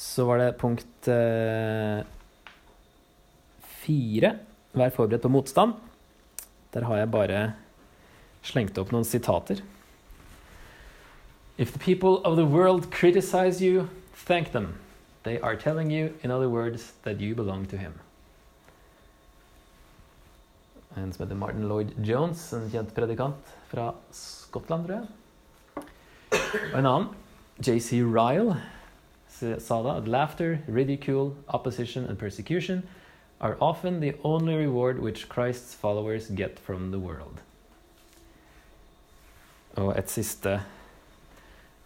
Så 0.00 0.24
var 0.24 0.40
det 0.40 0.56
punkt 0.60 1.08
eh, 1.12 2.00
fire. 3.82 4.32
Vær 4.72 4.94
forberedt 4.94 5.26
på 5.26 5.32
motstand. 5.32 5.76
Der 6.72 6.86
har 6.88 7.02
jeg 7.02 7.12
bare 7.12 7.42
slengt 8.46 8.78
opp 8.80 8.94
noen 8.94 9.04
sitater. 9.04 9.60
If 11.60 11.74
the 11.74 11.78
people 11.78 12.22
of 12.24 12.36
the 12.36 12.46
world 12.46 12.90
criticize 12.90 13.60
you, 13.60 13.90
thank 14.14 14.52
them. 14.52 14.78
They 15.24 15.38
are 15.40 15.56
telling 15.56 15.90
you, 15.90 16.14
in 16.22 16.30
other 16.30 16.48
words, 16.48 16.92
that 17.02 17.20
you 17.20 17.34
belong 17.34 17.66
to 17.66 17.76
him. 17.76 17.92
En 20.96 21.12
som 21.12 21.26
heter 21.26 21.36
Martin 21.36 21.68
Lloyd 21.68 21.92
Jones, 22.02 22.52
en 22.52 22.70
kjent 22.72 22.94
predikant 22.96 23.52
fra 23.68 23.90
Skottland, 24.10 24.86
tror 24.86 24.96
jeg. 25.02 25.84
Og 26.72 26.78
en 26.80 26.86
annen, 26.94 27.12
JC 27.60 28.00
Ryle, 28.08 28.56
sa 29.28 29.82
da 29.84 29.98
at 29.98 30.08
laughter, 30.08 30.62
ridicule, 30.66 31.36
opposition 31.48 32.06
and 32.06 32.16
persecution 32.16 32.88
are 33.38 33.58
often 33.60 34.00
the 34.00 34.14
only 34.24 34.56
reward 34.56 34.98
which 34.98 35.28
Christ's 35.28 35.74
followers 35.74 36.32
get 36.32 36.58
from 36.58 36.90
the 36.90 36.98
world. 36.98 37.44
Og 39.76 39.98
et 39.98 40.08
siste 40.08 40.62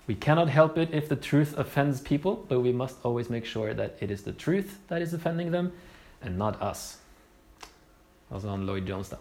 We 0.06 0.14
cannot 0.14 0.48
help 0.48 0.76
it 0.76 0.92
if 0.92 1.08
the 1.08 1.16
truth 1.16 1.56
offends 1.56 2.00
people, 2.00 2.44
but 2.48 2.60
we 2.60 2.72
must 2.72 2.96
always 3.04 3.30
make 3.30 3.46
sure 3.46 3.72
that 3.72 3.96
it 4.00 4.10
is 4.10 4.22
the 4.22 4.32
truth 4.32 4.78
that 4.88 5.00
is 5.00 5.14
offending 5.14 5.50
them, 5.50 5.72
and 6.22 6.36
not 6.38 6.60
us. 6.60 6.98
Altså 8.30 8.50
han 8.50 8.66
Lloyd 8.66 8.88
Jones, 8.88 9.08
da. 9.08 9.16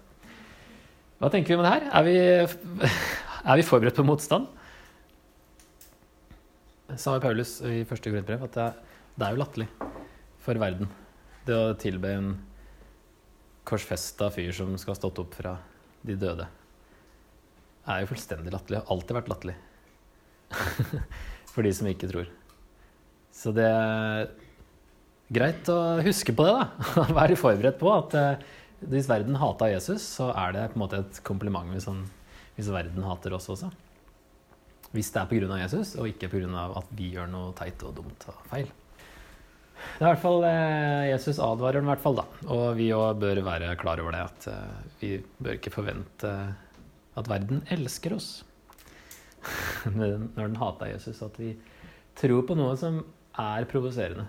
Hva 1.19 1.30
tenker 1.32 1.54
vi 1.54 1.60
om 1.60 1.63
det 1.63 1.72
her? 1.72 1.88
Er 1.93 2.04
vi, 2.04 2.15
er 3.54 3.60
vi 3.60 3.65
forberedt 3.67 3.96
på 3.96 4.04
motstand? 4.08 4.50
Sa 7.00 7.15
Paulus 7.19 7.62
i 7.65 7.86
første 7.88 8.12
Korinterbrev 8.12 8.43
at 8.43 8.58
det 8.58 8.63
er, 8.65 8.82
det 9.15 9.26
er 9.26 9.34
jo 9.34 9.39
latterlig 9.39 9.69
for 10.43 10.60
verden 10.60 10.89
det 11.48 11.56
å 11.56 11.76
tilbe 11.80 12.12
en 12.12 12.34
korsfesta 13.67 14.30
fyr 14.36 14.52
som 14.56 14.76
skal 14.80 14.93
ha 14.93 15.00
stått 15.00 15.22
opp 15.24 15.36
fra 15.39 15.56
de 16.04 16.15
døde. 16.19 16.48
Er 17.88 18.04
jo 18.04 18.12
fullstendig 18.12 18.52
latterlig. 18.54 18.82
Har 18.84 18.91
alltid 18.96 19.17
vært 19.17 19.32
latterlig. 19.32 19.56
for 21.53 21.65
de 21.65 21.73
som 21.75 21.89
ikke 21.89 22.10
tror. 22.12 22.29
Så 23.34 23.53
det 23.56 23.65
er 23.65 24.27
greit 25.34 25.69
å 25.71 25.79
huske 26.06 26.36
på 26.36 26.45
det, 26.47 26.53
da. 26.60 27.06
Være 27.19 27.39
forberedt 27.39 27.79
på 27.82 27.89
at 27.93 28.17
uh, 28.17 28.51
hvis 28.91 29.10
verden 29.10 29.39
hata 29.39 29.71
Jesus, 29.71 30.03
så 30.17 30.29
er 30.36 30.56
det 30.56 30.67
på 30.73 30.77
en 30.77 30.84
måte 30.84 31.01
et 31.01 31.23
kompliment 31.25 31.71
hvis, 31.73 31.88
han, 31.89 32.03
hvis 32.58 32.71
verden 32.73 33.06
hater 33.08 33.36
oss 33.38 33.49
også. 33.53 33.71
Hvis 34.93 35.10
det 35.13 35.23
er 35.23 35.29
pga. 35.32 35.58
Jesus, 35.63 35.95
og 35.97 36.10
ikke 36.12 36.29
pga. 36.29 36.69
at 36.77 36.93
vi 36.93 37.13
gjør 37.15 37.32
noe 37.32 37.53
teit 37.58 37.82
og 37.88 37.95
dumt 37.97 38.27
og 38.29 38.41
feil. 38.51 38.69
Det 39.84 39.99
er 39.99 40.06
i 40.06 40.12
hvert 40.12 40.21
fall 40.21 40.45
uh, 40.45 41.03
Jesus 41.10 41.41
advarer 41.43 41.82
den 41.82 41.89
i 41.89 41.91
hvert 41.91 42.03
fall, 42.03 42.21
da. 42.21 42.27
Og 42.53 42.65
vi 42.77 42.91
òg 42.95 43.17
bør 43.23 43.41
være 43.43 43.73
klar 43.82 43.99
over 44.03 44.15
det. 44.15 44.23
At 44.29 44.49
uh, 44.53 44.97
vi 45.01 45.17
bør 45.39 45.58
ikke 45.58 45.73
forvente 45.73 46.34
at 47.13 47.29
verden 47.29 47.63
elsker 47.73 48.15
oss. 48.15 48.29
når 49.97 50.39
den 50.39 50.62
hata 50.62 50.89
Jesus, 50.91 51.21
at 51.25 51.38
vi 51.39 51.53
tror 52.19 52.45
på 52.47 52.58
noe 52.58 52.75
som 52.79 53.01
er 53.39 53.67
provoserende. 53.69 54.27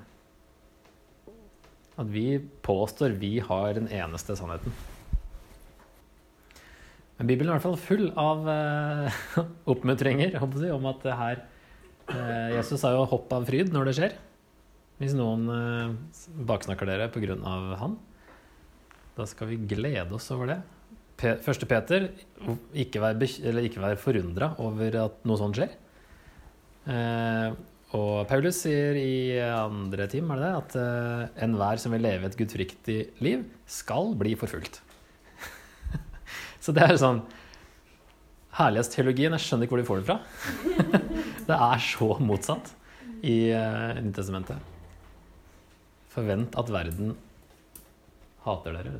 At 2.01 2.11
vi 2.11 2.41
påstår 2.67 3.15
vi 3.21 3.39
har 3.45 3.77
den 3.77 3.87
eneste 3.93 4.37
sannheten. 4.39 4.75
Men 7.15 7.29
Bibelen 7.31 7.53
er 7.53 7.55
i 7.55 7.61
hvert 7.61 7.69
fall 7.69 7.79
full 7.79 8.09
av 8.19 8.49
eh, 8.51 9.19
oppmuntringer 9.73 10.35
om 10.75 10.89
at 10.91 11.05
her 11.15 11.45
eh, 12.11 12.57
Jesus 12.57 12.83
har 12.83 12.97
jo 12.97 13.07
hopp 13.13 13.31
av 13.37 13.47
fryd 13.47 13.71
når 13.75 13.91
det 13.91 13.97
skjer. 14.01 14.17
Hvis 14.99 15.15
noen 15.19 15.47
eh, 15.51 15.95
baksnakker 16.49 16.91
dere 16.91 17.11
pga. 17.15 17.39
han, 17.79 17.99
da 19.15 19.27
skal 19.31 19.53
vi 19.53 19.63
glede 19.63 20.11
oss 20.19 20.27
over 20.35 20.51
det. 20.51 20.59
Første 21.21 21.67
Peter, 21.71 22.09
ikke 22.75 23.01
vær, 23.01 23.21
ikke 23.63 23.83
vær 23.83 24.01
forundra 24.01 24.51
over 24.63 24.97
at 25.05 25.21
noe 25.29 25.39
sånt 25.39 25.57
skjer. 25.57 25.77
Eh, 26.91 27.55
og 27.95 28.27
Paulus 28.27 28.59
sier 28.65 28.99
i 28.99 29.39
andre 29.39 30.09
tim 30.11 30.33
er 30.35 30.41
det 30.41 30.49
det, 30.49 30.57
at 30.59 30.77
eh, 30.81 31.45
enhver 31.47 31.81
som 31.81 31.95
vil 31.95 32.03
leve 32.05 32.27
et 32.29 32.37
gudfryktig 32.39 32.99
liv, 33.25 33.47
skal 33.71 34.13
bli 34.19 34.35
forfulgt. 34.41 34.81
så 36.65 36.75
det 36.75 36.89
er 36.89 37.01
sånn 37.01 37.23
Herlighetsteologien, 38.55 39.35
jeg 39.35 39.43
skjønner 39.43 39.67
ikke 39.67 39.75
hvor 39.75 39.81
de 39.83 39.89
får 39.89 40.03
det 40.03 40.07
fra. 40.11 40.19
det 41.49 41.57
er 41.71 41.81
så 41.83 42.11
motsatt 42.23 42.71
i 43.27 43.39
uh, 43.51 43.99
testamentet. 44.15 44.71
Forvent 46.15 46.55
at 46.61 46.71
verden 46.71 47.17
hater 48.45 48.77
dere. 48.79 48.95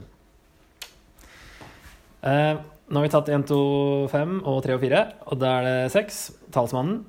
Eh, 2.25 2.57
nå 2.89 2.97
har 2.97 3.05
vi 3.05 3.13
tatt 3.13 3.29
1, 3.29 3.43
2, 3.51 3.57
5 4.09 4.39
og 4.49 4.63
3 4.65 4.77
og 4.79 4.81
4, 4.81 5.01
og 5.29 5.41
da 5.43 5.49
er 5.59 5.67
det 5.67 5.93
6. 5.93 6.21
Talsmannen. 6.55 7.03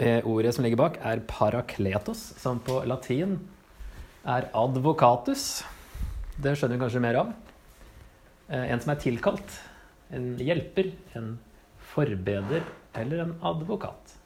Eh, 0.00 0.26
ordet 0.28 0.52
som 0.52 0.64
ligger 0.64 0.80
bak, 0.80 0.98
er 1.00 1.22
parakletos, 1.28 2.20
som 2.40 2.60
på 2.64 2.82
latin 2.88 3.38
er 4.28 4.50
advocatus. 4.52 5.62
Det 6.36 6.52
skjønner 6.52 6.76
vi 6.76 6.82
kanskje 6.82 7.02
mer 7.04 7.18
av. 7.22 7.30
Eh, 8.50 8.66
en 8.74 8.82
som 8.82 8.92
er 8.92 9.00
tilkalt. 9.00 9.56
En 10.12 10.34
hjelper, 10.36 10.90
en 11.16 11.38
forbeder 11.94 12.66
eller 13.00 13.22
en 13.24 13.32
advokat. 13.40 14.18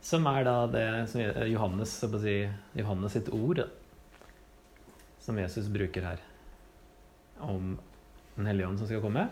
Som 0.00 0.24
er 0.32 0.48
da 0.48 0.62
det 0.72 0.86
som 1.12 1.20
Johannes, 1.50 1.92
si, 2.22 2.38
Johannes 2.78 3.18
sitt 3.18 3.28
ord, 3.36 3.66
som 5.20 5.36
Jesus 5.36 5.68
bruker 5.68 6.08
her. 6.08 6.24
Om 7.44 7.76
den 8.38 8.48
hellige 8.50 8.68
ånd 8.70 8.80
som 8.80 8.88
skal 8.90 9.02
komme. 9.04 9.26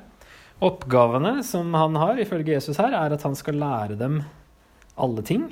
Oppgavene 0.67 1.39
som 1.45 1.75
han 1.77 1.99
har, 2.01 2.19
ifølge 2.21 2.57
Jesus 2.57 2.81
her, 2.81 2.95
er 2.97 3.15
at 3.17 3.25
han 3.27 3.37
skal 3.37 3.59
lære 3.61 3.99
dem 4.01 4.23
alle 4.97 5.25
ting. 5.27 5.51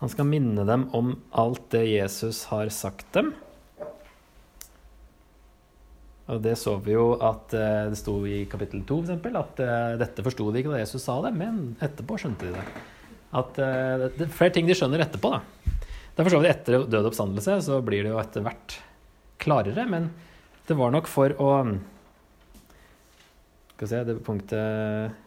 Han 0.00 0.08
skal 0.08 0.28
minne 0.28 0.64
dem 0.64 0.88
om 0.96 1.12
alt 1.36 1.66
det 1.74 1.84
Jesus 1.90 2.46
har 2.48 2.70
sagt 2.72 3.10
dem. 3.16 3.34
Og 6.30 6.38
det 6.44 6.54
så 6.60 6.76
vi 6.80 6.94
jo 6.94 7.12
at 7.26 7.52
eh, 7.58 7.90
det 7.90 7.98
sto 7.98 8.14
i 8.24 8.44
kapittel 8.48 8.84
2 8.86 9.00
f.eks. 9.02 9.36
at 9.42 9.62
uh, 9.66 9.98
dette 9.98 10.24
forsto 10.24 10.46
de 10.48 10.62
ikke 10.62 10.72
da 10.72 10.82
Jesus 10.84 11.02
sa 11.02 11.16
det, 11.24 11.32
men 11.36 11.74
etterpå 11.82 12.16
skjønte 12.22 12.46
de 12.46 12.54
det. 12.54 12.84
At 13.34 13.58
uh, 13.58 14.06
det 14.14 14.28
er 14.28 14.36
flere 14.36 14.54
ting 14.54 14.70
de 14.70 14.76
skjønner 14.78 15.02
etterpå. 15.02 15.32
da. 15.34 15.74
Derfor 16.16 16.36
så 16.36 16.42
vi 16.44 16.52
etter 16.52 16.86
død 16.86 17.10
oppstandelse 17.10 17.58
så 17.66 17.80
blir 17.84 18.06
det 18.06 18.14
jo 18.14 18.20
etter 18.22 18.46
hvert 18.46 18.76
klarere. 19.42 19.86
Men 19.90 20.10
det 20.70 20.78
var 20.78 20.92
nok 20.94 21.10
for 21.10 21.34
å 21.42 21.50
Skal 23.74 23.82
vi 23.82 23.90
se, 23.90 24.04
det 24.06 24.20
punktet 24.26 25.26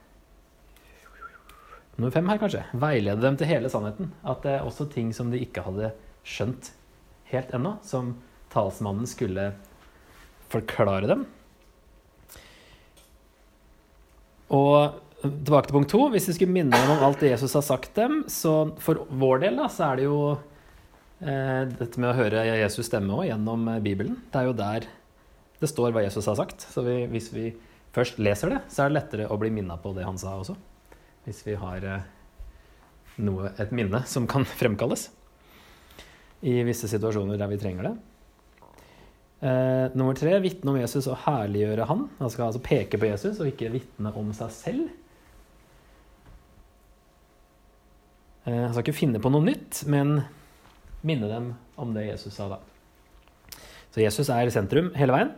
Nummer 1.94 2.14
fem 2.14 2.30
her, 2.32 2.40
kanskje. 2.42 2.64
Veilede 2.82 3.22
dem 3.22 3.36
til 3.38 3.50
hele 3.52 3.70
sannheten. 3.70 4.08
At 4.26 4.42
det 4.42 4.56
er 4.56 4.64
også 4.66 4.88
ting 4.90 5.12
som 5.14 5.30
de 5.30 5.38
ikke 5.44 5.62
hadde 5.62 5.92
skjønt 6.26 6.72
helt 7.30 7.52
ennå, 7.54 7.76
som 7.86 8.16
talsmannen 8.54 9.06
skulle 9.10 9.52
forklare 10.50 11.10
dem. 11.12 11.28
Og 14.54 14.98
tilbake 15.22 15.70
til 15.70 15.78
punkt 15.78 15.94
to. 15.94 16.02
Hvis 16.16 16.32
vi 16.32 16.38
skulle 16.40 16.56
minne 16.56 16.82
om 16.96 17.06
alt 17.06 17.22
det 17.22 17.36
Jesus 17.36 17.54
har 17.60 17.66
sagt 17.68 17.94
dem, 18.00 18.24
så 18.26 18.74
for 18.82 19.06
vår 19.14 19.46
del 19.46 19.62
da, 19.62 19.70
så 19.70 19.92
er 19.92 20.02
det 20.02 20.10
jo 20.10 20.18
eh, 20.34 21.62
dette 21.70 22.02
med 22.02 22.10
å 22.10 22.18
høre 22.18 22.44
Jesus 22.50 22.90
stemme 22.90 23.22
òg 23.22 23.30
gjennom 23.30 23.70
Bibelen. 23.86 24.18
Det 24.34 24.42
er 24.42 24.50
jo 24.50 24.58
der 24.58 24.90
det 25.64 25.72
står 25.72 25.96
hva 25.96 26.04
Jesus 26.04 26.28
har 26.30 26.38
sagt. 26.40 26.66
Så 26.70 26.84
vi, 26.86 27.04
hvis 27.12 27.32
vi 27.34 27.50
først 27.96 28.20
leser 28.22 28.54
det, 28.54 28.62
så 28.74 28.84
er 28.84 28.92
det 28.92 29.00
lettere 29.00 29.30
å 29.32 29.40
bli 29.40 29.52
minna 29.54 29.78
på 29.80 29.94
det 29.96 30.06
han 30.08 30.20
sa 30.20 30.36
også. 30.40 30.56
Hvis 31.24 31.44
vi 31.48 31.58
har 31.60 31.86
eh, 31.88 32.08
noe, 33.24 33.54
et 33.62 33.72
minne 33.76 34.04
som 34.10 34.28
kan 34.30 34.46
fremkalles 34.62 35.10
i 36.44 36.58
visse 36.68 36.90
situasjoner 36.92 37.40
der 37.40 37.52
vi 37.52 37.60
trenger 37.62 37.88
det. 37.88 37.94
Eh, 39.44 39.86
nummer 39.96 40.16
tre 40.16 40.36
vitne 40.44 40.72
om 40.72 40.80
Jesus 40.80 41.08
og 41.12 41.22
herliggjøre 41.26 41.88
han. 41.88 42.06
Han 42.20 42.32
skal 42.32 42.50
altså 42.50 42.64
peke 42.64 43.00
på 43.00 43.10
Jesus 43.10 43.40
og 43.40 43.50
ikke 43.52 43.72
vitne 43.74 44.12
om 44.20 44.32
seg 44.36 44.52
selv. 44.56 44.92
Eh, 48.44 48.60
han 48.60 48.72
skal 48.72 48.84
ikke 48.86 49.00
finne 49.00 49.24
på 49.24 49.32
noe 49.32 49.44
nytt, 49.48 49.86
men 49.92 50.22
minne 51.04 51.32
dem 51.32 51.50
om 51.80 51.96
det 51.96 52.10
Jesus 52.10 52.36
sa 52.36 52.50
da. 52.52 52.62
Så 53.94 54.02
Jesus 54.02 54.32
er 54.34 54.52
sentrum 54.52 54.92
hele 54.98 55.16
veien. 55.16 55.34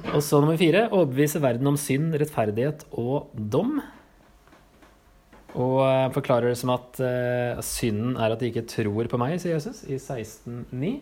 Og 0.00 0.22
så 0.24 0.40
nummer 0.40 0.56
fire 0.56 0.86
overbevise 0.88 1.40
verden 1.42 1.68
om 1.68 1.76
synd, 1.76 2.14
rettferdighet 2.20 2.86
og 2.98 3.32
dom. 3.36 3.76
Og 5.52 5.78
uh, 5.84 6.08
forklarer 6.14 6.48
det 6.48 6.58
som 6.62 6.72
at 6.72 7.00
uh, 7.04 7.60
synden 7.66 8.16
er 8.16 8.32
at 8.32 8.40
de 8.40 8.48
ikke 8.48 8.64
tror 8.68 9.10
på 9.10 9.20
meg, 9.20 9.36
sier 9.40 9.58
Jesus 9.58 9.82
i 9.84 9.98
16,9. 10.00 10.94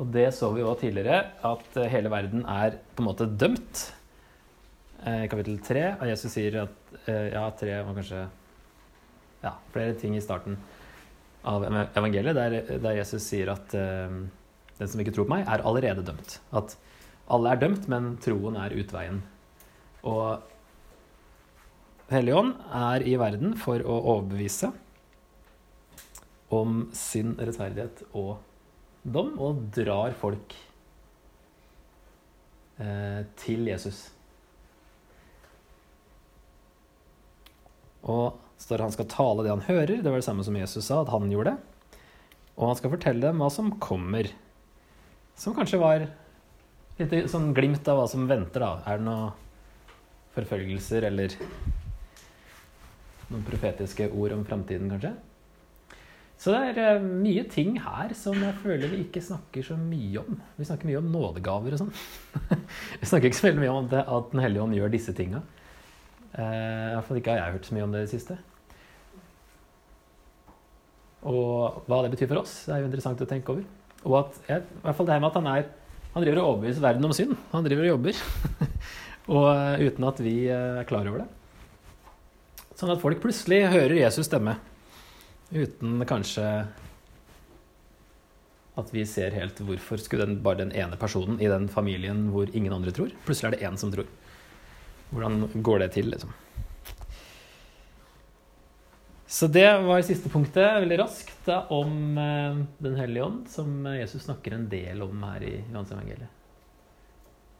Og 0.00 0.08
det 0.14 0.30
så 0.32 0.48
vi 0.54 0.62
jo 0.64 0.72
tidligere, 0.80 1.18
at 1.44 1.76
uh, 1.76 1.88
hele 1.92 2.12
verden 2.12 2.46
er 2.48 2.78
på 2.96 3.04
en 3.04 3.10
måte 3.10 3.28
dømt. 3.28 3.90
I 5.02 5.26
kapittel 5.26 5.56
3 5.66 5.80
og 5.96 6.04
Jesus 6.06 6.30
sier 6.30 6.60
at 6.60 6.92
Ja, 7.10 7.40
tre 7.58 7.72
var 7.82 7.96
kanskje 7.96 8.20
Ja, 9.42 9.50
flere 9.74 9.96
ting 9.98 10.14
i 10.14 10.20
starten 10.22 10.54
av 11.42 11.64
evangeliet 11.66 12.38
der, 12.38 12.54
der 12.84 12.94
Jesus 13.00 13.26
sier 13.26 13.50
at 13.50 13.74
den 13.74 14.28
som 14.78 15.02
ikke 15.02 15.10
tror 15.16 15.26
på 15.26 15.32
meg, 15.34 15.42
er 15.50 15.64
allerede 15.66 16.04
dømt. 16.06 16.36
At 16.54 16.76
alle 17.30 17.52
er 17.52 17.60
dømt, 17.62 17.86
men 17.90 18.16
troen 18.22 18.56
er 18.58 18.74
utveien. 18.76 19.22
Og 20.02 20.42
Helligånd 22.12 22.56
er 22.76 23.04
i 23.08 23.14
verden 23.16 23.54
for 23.56 23.80
å 23.88 23.94
overbevise 24.16 24.68
om 26.52 26.82
synd, 26.92 27.38
rettferdighet 27.40 28.02
og 28.12 28.42
dom, 29.02 29.30
og 29.40 29.62
drar 29.72 30.12
folk 30.20 30.52
eh, 32.76 33.22
til 33.40 33.64
Jesus. 33.70 34.04
Og 38.02 38.36
står 38.60 38.84
han 38.84 38.92
skal 38.94 39.08
tale 39.10 39.46
det 39.46 39.54
han 39.54 39.64
hører. 39.70 40.02
Det 40.02 40.10
var 40.10 40.20
det 40.20 40.26
samme 40.28 40.44
som 40.44 40.58
Jesus 40.58 40.84
sa, 40.84 41.00
at 41.00 41.12
han 41.14 41.32
gjorde. 41.32 41.56
Og 42.58 42.68
han 42.68 42.78
skal 42.78 42.92
fortelle 42.92 43.24
dem 43.24 43.40
hva 43.40 43.48
som 43.50 43.72
kommer. 43.82 44.28
Som 45.38 45.56
kanskje 45.56 45.80
var 45.80 46.10
litt 47.00 47.30
sånn 47.32 47.52
glimt 47.56 47.88
av 47.88 48.00
hva 48.00 48.06
som 48.10 48.28
venter, 48.30 48.64
da. 48.64 48.82
Er 48.86 49.00
det 49.00 49.06
noen 49.06 49.32
forfølgelser 50.36 51.08
eller 51.08 51.34
noen 53.32 53.44
profetiske 53.46 54.08
ord 54.10 54.36
om 54.36 54.46
framtiden, 54.48 54.90
kanskje? 54.92 55.14
Så 56.42 56.50
det 56.50 56.72
er 56.72 56.98
uh, 56.98 57.04
mye 57.22 57.44
ting 57.46 57.76
her 57.84 58.10
som 58.18 58.34
jeg 58.34 58.54
føler 58.64 58.90
vi 58.90 59.04
ikke 59.04 59.22
snakker 59.22 59.62
så 59.62 59.76
mye 59.78 60.24
om. 60.24 60.38
Vi 60.58 60.66
snakker 60.66 60.88
mye 60.88 60.98
om 60.98 61.10
nådegaver 61.14 61.76
og 61.76 61.84
sånn. 61.84 61.92
vi 63.00 63.06
snakker 63.06 63.28
ikke 63.28 63.38
så 63.38 63.46
veldig 63.46 63.62
mye 63.62 63.74
om 63.76 63.90
det, 63.92 64.00
at 64.02 64.32
Den 64.32 64.42
hellige 64.42 64.64
ånd 64.64 64.74
gjør 64.74 64.90
disse 64.90 65.14
tinga. 65.14 65.44
Uh, 66.32 66.40
I 66.42 66.96
hvert 66.96 67.06
fall 67.06 67.20
ikke 67.20 67.36
har 67.36 67.44
jeg 67.44 67.58
hørt 67.58 67.68
så 67.68 67.76
mye 67.76 67.86
om 67.86 67.94
det 67.94 68.02
i 68.02 68.08
det 68.08 68.14
siste. 68.16 68.38
Og 71.30 71.84
hva 71.86 72.00
det 72.02 72.10
betyr 72.16 72.32
for 72.32 72.42
oss, 72.42 72.56
det 72.66 72.74
er 72.74 72.82
jo 72.82 72.90
interessant 72.90 73.22
å 73.22 73.30
tenke 73.30 73.54
over. 73.54 73.68
Og 74.02 74.18
at, 74.24 74.42
i 74.48 74.58
hvert 74.82 74.98
fall 74.98 75.06
det 75.06 75.14
her 75.14 75.22
med 75.22 75.30
at 75.30 75.38
han, 75.38 75.50
er, 75.52 75.70
han 76.12 76.24
driver 76.24 76.42
og 76.42 76.48
overbeviser 76.50 76.84
verden 76.84 77.08
om 77.08 77.14
synd. 77.16 77.36
Han 77.54 77.64
driver 77.64 77.86
og 77.86 77.94
jobber. 77.94 78.18
og 79.36 79.46
uh, 79.48 79.80
uten 79.80 80.08
at 80.08 80.20
vi 80.24 80.36
er 80.52 80.84
klar 80.88 81.08
over 81.08 81.24
det. 81.24 81.28
Sånn 82.76 82.92
at 82.92 83.02
folk 83.02 83.20
plutselig 83.22 83.64
hører 83.72 83.96
Jesus 84.00 84.28
stemme. 84.28 84.56
Uten 85.52 86.02
kanskje 86.08 86.46
at 88.80 88.92
vi 88.92 89.04
ser 89.08 89.34
helt 89.36 89.58
hvorfor 89.60 90.00
skulle 90.00 90.26
den, 90.26 90.38
bare 90.44 90.62
den 90.62 90.72
ene 90.72 90.96
personen 91.00 91.36
i 91.42 91.50
den 91.50 91.68
familien 91.68 92.30
hvor 92.32 92.48
ingen 92.56 92.72
andre 92.72 92.94
tror, 92.94 93.12
plutselig 93.26 93.50
er 93.50 93.56
det 93.56 93.66
én 93.68 93.76
som 93.80 93.92
tror. 93.92 94.08
Hvordan 95.12 95.44
går 95.60 95.82
det 95.84 95.90
til, 95.98 96.08
liksom? 96.08 96.32
Så 99.32 99.46
det 99.48 99.64
var 99.86 100.02
siste 100.04 100.28
punktet, 100.28 100.66
veldig 100.82 100.98
raskt, 101.00 101.38
da, 101.46 101.62
om 101.72 102.18
eh, 102.20 102.58
Den 102.84 102.98
hellige 103.00 103.24
ånd, 103.24 103.46
som 103.48 103.86
Jesus 103.88 104.26
snakker 104.26 104.58
en 104.58 104.66
del 104.68 105.00
om 105.00 105.22
her 105.24 105.46
i 105.48 105.54
Johans 105.70 105.94
evangeliet. 105.94 106.28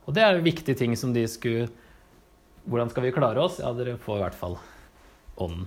Og 0.04 0.12
det 0.12 0.24
er 0.26 0.36
jo 0.36 0.44
viktige 0.44 0.76
ting 0.76 0.92
som 0.98 1.14
de 1.14 1.24
skulle 1.30 1.70
Hvordan 2.68 2.92
skal 2.92 3.06
vi 3.06 3.14
klare 3.14 3.40
oss? 3.40 3.56
Ja, 3.62 3.72
dere 3.74 3.96
får 3.98 4.20
i 4.20 4.22
hvert 4.26 4.36
fall 4.38 4.58
Ånden. 5.40 5.64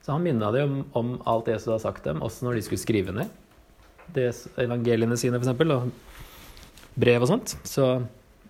Så 0.00 0.14
han 0.14 0.22
minna 0.22 0.52
dem 0.54 0.70
om, 0.78 0.84
om, 0.96 1.14
alt 1.26 1.50
Jesus 1.50 1.74
har 1.74 1.82
sagt 1.82 2.06
dem, 2.06 2.22
også 2.22 2.46
når 2.46 2.56
de 2.56 2.62
skulle 2.64 2.80
skrive 2.80 3.12
ned 3.12 3.34
det, 4.14 4.30
evangeliene 4.62 5.18
sine, 5.20 5.36
f.eks., 5.36 5.58
og 5.74 5.90
brev 6.96 7.26
og 7.26 7.28
sånt. 7.34 7.58
Så 7.66 7.96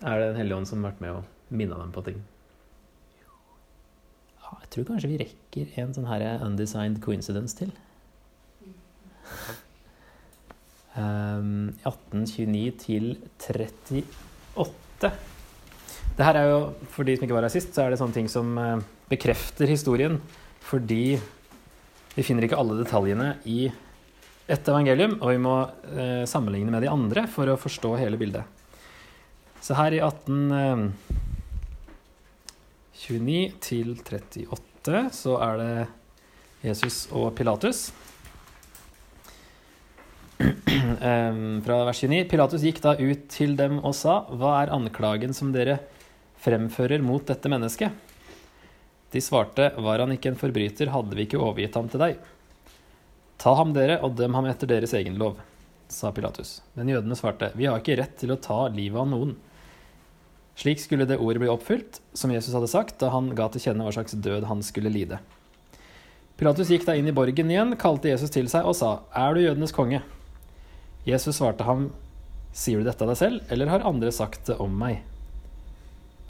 er 0.04 0.20
det 0.20 0.28
Den 0.28 0.42
hellige 0.44 0.61
ånd 0.61 0.68
som 0.70 0.85
har 0.85 0.92
vært 0.92 1.02
med 1.02 1.16
og 1.16 1.57
minna 1.57 1.81
dem 1.81 1.90
på 1.96 2.04
ting. 2.07 2.20
Jeg 4.48 4.70
tror 4.72 4.88
kanskje 4.90 5.11
vi 5.11 5.20
rekker 5.20 5.80
en 5.82 5.94
sånn 5.96 6.08
her 6.08 6.24
undesigned 6.44 7.00
coincidence 7.04 7.56
til. 7.58 7.72
Um, 10.98 11.74
1829 11.87 12.72
til 12.82 13.11
38. 14.56 15.11
Det 16.18 16.26
her 16.26 16.38
er 16.40 16.48
jo, 16.50 16.61
For 16.90 17.06
de 17.06 17.14
som 17.16 17.26
ikke 17.26 17.37
var 17.37 17.46
her 17.46 17.54
sist, 17.54 17.74
så 17.74 17.84
er 17.84 17.92
det 17.92 18.00
sånne 18.00 18.16
ting 18.16 18.30
som 18.32 18.56
uh, 18.58 18.80
bekrefter 19.11 19.70
historien. 19.70 20.18
Fordi 20.68 21.18
vi 22.16 22.24
finner 22.26 22.48
ikke 22.48 22.58
alle 22.58 22.80
detaljene 22.80 23.37
i 23.46 23.68
ett 24.48 24.68
evangelium, 24.68 25.18
og 25.20 25.28
vi 25.30 25.40
må 25.44 25.54
eh, 25.92 26.24
sammenligne 26.26 26.72
med 26.72 26.82
de 26.82 26.88
andre 26.90 27.26
for 27.30 27.52
å 27.52 27.58
forstå 27.61 27.92
hele 28.00 28.18
bildet. 28.20 28.42
Så 29.61 29.76
her 29.76 29.92
i 29.92 30.00
1829 32.98 34.24
til 34.34 34.46
38 34.50 35.04
så 35.14 35.37
er 35.44 35.58
det 35.61 35.87
Jesus 36.66 37.04
og 37.14 37.30
Pilatus. 37.38 37.92
Fra 41.64 41.78
vers 41.87 42.02
29. 42.02 42.24
Pilatus 42.30 42.64
gikk 42.66 42.82
da 42.82 42.96
ut 42.98 43.28
til 43.30 43.54
dem 43.58 43.78
og 43.78 43.94
sa, 43.94 44.24
Hva 44.34 44.56
er 44.62 44.74
anklagen 44.74 45.34
som 45.37 45.52
dere 45.54 45.78
fremfører 46.42 47.02
mot 47.04 47.22
dette 47.26 47.50
mennesket? 47.50 47.94
De 49.14 49.22
svarte, 49.24 49.70
var 49.78 50.02
han 50.02 50.12
ikke 50.12 50.32
en 50.32 50.40
forbryter, 50.40 50.90
hadde 50.92 51.16
vi 51.16 51.24
ikke 51.24 51.40
overgitt 51.40 51.78
ham 51.78 51.88
til 51.88 52.02
deg. 52.02 52.18
Ta 53.38 53.54
ham 53.56 53.70
dere 53.76 54.00
og 54.02 54.18
døm 54.18 54.34
ham 54.37 54.48
etter 54.50 54.68
deres 54.68 54.92
egen 54.98 55.16
lov, 55.20 55.38
sa 55.88 56.11
Pilatus. 56.12 56.58
Men 56.74 56.90
jødene 56.92 57.16
svarte, 57.16 57.52
vi 57.54 57.70
har 57.70 57.78
ikke 57.78 57.96
rett 58.02 58.18
til 58.20 58.34
å 58.34 58.42
ta 58.42 58.66
livet 58.74 59.00
av 59.00 59.08
noen. 59.14 59.37
Slik 60.59 60.81
skulle 60.83 61.07
det 61.07 61.21
ordet 61.23 61.38
bli 61.38 61.51
oppfylt, 61.53 62.01
som 62.18 62.33
Jesus 62.35 62.55
hadde 62.57 62.71
sagt 62.71 62.97
da 62.99 63.12
han 63.14 63.31
ga 63.38 63.47
til 63.53 63.62
kjenne 63.62 63.85
hva 63.87 63.92
slags 63.94 64.16
død 64.18 64.49
han 64.51 64.64
skulle 64.66 64.90
lide. 64.90 65.21
Pilatus 66.38 66.71
gikk 66.73 66.87
da 66.87 66.97
inn 66.99 67.07
i 67.11 67.14
borgen 67.14 67.51
igjen, 67.51 67.77
kalte 67.79 68.11
Jesus 68.11 68.33
til 68.35 68.51
seg 68.51 68.66
og 68.66 68.75
sa, 68.79 69.01
Er 69.14 69.35
du 69.35 69.42
jødenes 69.42 69.75
konge? 69.75 70.03
Jesus 71.07 71.38
svarte 71.38 71.66
ham, 71.66 71.92
Sier 72.55 72.81
du 72.81 72.88
dette 72.88 73.05
av 73.05 73.12
deg 73.12 73.21
selv, 73.21 73.44
eller 73.55 73.71
har 73.71 73.87
andre 73.87 74.11
sagt 74.14 74.49
det 74.51 74.57
om 74.62 74.75
meg? 74.75 75.05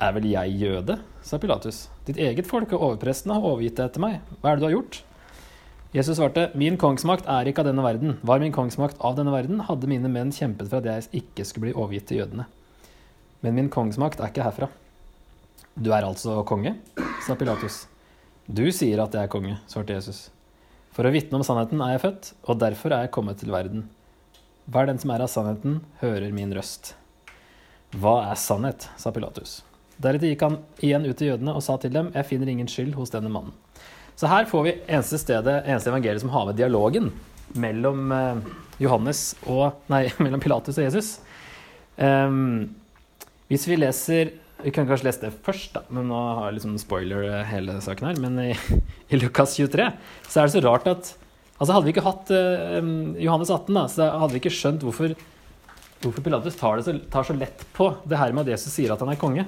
Er 0.00 0.12
vel 0.16 0.28
jeg 0.28 0.58
jøde? 0.60 0.98
sa 1.24 1.40
Pilatus. 1.40 1.86
Ditt 2.04 2.20
eget 2.20 2.48
folk 2.48 2.72
og 2.76 2.84
overprestene 2.90 3.36
har 3.38 3.48
overgitt 3.48 3.78
deg 3.80 3.88
etter 3.88 4.04
meg. 4.04 4.20
Hva 4.42 4.52
er 4.52 4.58
det 4.58 4.64
du 4.64 4.68
har 4.68 4.76
gjort? 4.76 5.00
Jesus 5.96 6.20
svarte, 6.20 6.50
Min 6.52 6.76
kongsmakt 6.76 7.24
er 7.32 7.48
ikke 7.48 7.64
av 7.64 7.70
denne 7.72 7.84
verden. 7.84 8.18
Var 8.20 8.44
min 8.44 8.52
kongsmakt 8.52 9.00
av 9.00 9.16
denne 9.16 9.32
verden, 9.32 9.64
hadde 9.70 9.88
mine 9.88 10.12
menn 10.12 10.36
kjempet 10.36 10.68
for 10.68 10.82
at 10.82 10.88
jeg 10.88 11.24
ikke 11.24 11.48
skulle 11.48 11.70
bli 11.70 11.76
overgitt 11.76 12.10
til 12.12 12.20
jødene. 12.20 12.48
Men 13.44 13.54
min 13.54 13.70
kongsmakt 13.70 14.20
er 14.20 14.32
ikke 14.32 14.46
herfra. 14.46 14.68
Du 15.78 15.92
er 15.94 16.06
altså 16.06 16.40
konge? 16.48 16.74
sa 17.22 17.36
Pilatus. 17.38 17.86
Du 18.48 18.64
sier 18.72 19.02
at 19.02 19.14
jeg 19.14 19.28
er 19.28 19.30
konge, 19.30 19.58
svarte 19.70 19.94
Jesus. 19.94 20.28
For 20.96 21.06
å 21.06 21.12
vitne 21.14 21.38
om 21.38 21.44
sannheten 21.46 21.82
er 21.84 21.94
jeg 21.94 22.02
født, 22.06 22.32
og 22.48 22.58
derfor 22.62 22.94
er 22.94 23.04
jeg 23.04 23.12
kommet 23.14 23.38
til 23.42 23.52
verden. 23.54 23.84
Hver 24.66 24.88
den 24.88 24.98
som 24.98 25.12
er 25.14 25.22
av 25.22 25.30
sannheten, 25.30 25.78
hører 26.00 26.32
min 26.34 26.50
røst. 26.56 26.94
Hva 27.94 28.30
er 28.30 28.40
sannhet? 28.40 28.88
sa 28.98 29.12
Pilatus. 29.14 29.60
Deretter 29.98 30.32
gikk 30.32 30.42
han 30.46 30.58
igjen 30.82 31.06
ut 31.06 31.16
til 31.18 31.32
jødene 31.32 31.54
og 31.58 31.62
sa 31.66 31.76
til 31.82 31.94
dem, 31.94 32.10
jeg 32.14 32.26
finner 32.28 32.50
ingen 32.50 32.70
skyld 32.70 32.96
hos 32.98 33.14
denne 33.14 33.30
mannen. 33.32 33.54
Så 34.18 34.26
her 34.30 34.48
får 34.50 34.64
vi 34.66 34.74
eneste 34.80 35.20
stedet, 35.22 35.60
eneste 35.62 35.92
evangeliet 35.92 36.24
som 36.24 36.32
har 36.34 36.48
med 36.48 36.58
dialogen 36.58 37.12
mellom 37.54 38.12
eh, 38.12 38.40
og 38.80 39.84
Nei, 39.90 40.02
mellom 40.24 40.42
Pilatus 40.42 40.78
og 40.78 40.84
Jesus. 40.84 41.18
Um, 41.96 42.74
hvis 43.48 43.64
vi 43.68 43.80
leser 43.80 44.34
Vi 44.58 44.72
kan 44.74 44.88
kanskje 44.88 45.06
lese 45.06 45.22
det 45.22 45.36
først, 45.46 45.70
da, 45.76 45.84
men 45.94 46.08
nå 46.10 46.18
har 46.18 46.48
jeg 46.48 46.56
liksom 46.56 46.72
spoiler 46.82 47.44
hele 47.46 47.76
saken 47.78 48.08
her. 48.08 48.16
Men 48.18 48.40
i, 48.42 48.54
i 49.14 49.20
Lukas 49.20 49.54
23 49.54 49.84
så 50.26 50.40
er 50.40 50.48
det 50.48 50.54
så 50.56 50.62
rart 50.64 50.88
at 50.90 51.12
Altså 51.58 51.74
Hadde 51.74 51.88
vi 51.88 51.92
ikke 51.94 52.06
hatt 52.06 52.28
uh, 52.30 52.90
Johannes 53.18 53.50
18, 53.50 53.74
da, 53.74 53.84
så 53.90 54.06
hadde 54.22 54.34
vi 54.34 54.40
ikke 54.42 54.54
skjønt 54.54 54.84
hvorfor, 54.86 55.14
hvorfor 56.04 56.22
Pilatus 56.22 56.58
tar, 56.58 56.82
så, 56.86 56.94
tar 57.10 57.26
så 57.26 57.34
lett 57.34 57.64
på 57.74 57.88
det 58.06 58.20
her 58.20 58.34
med 58.34 58.46
at 58.46 58.52
Jesus 58.54 58.76
sier 58.78 58.94
at 58.94 59.02
han 59.02 59.10
er 59.10 59.18
konge. 59.18 59.46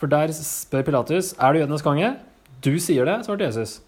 For 0.00 0.08
der 0.12 0.32
spør 0.36 0.84
Pilatus 0.84 1.32
er 1.36 1.52
du 1.52 1.62
jødenes 1.62 1.84
konge. 1.84 2.12
Du 2.64 2.74
sier 2.80 3.08
det, 3.08 3.22
svarte 3.24 3.48
Jesus. 3.48 3.78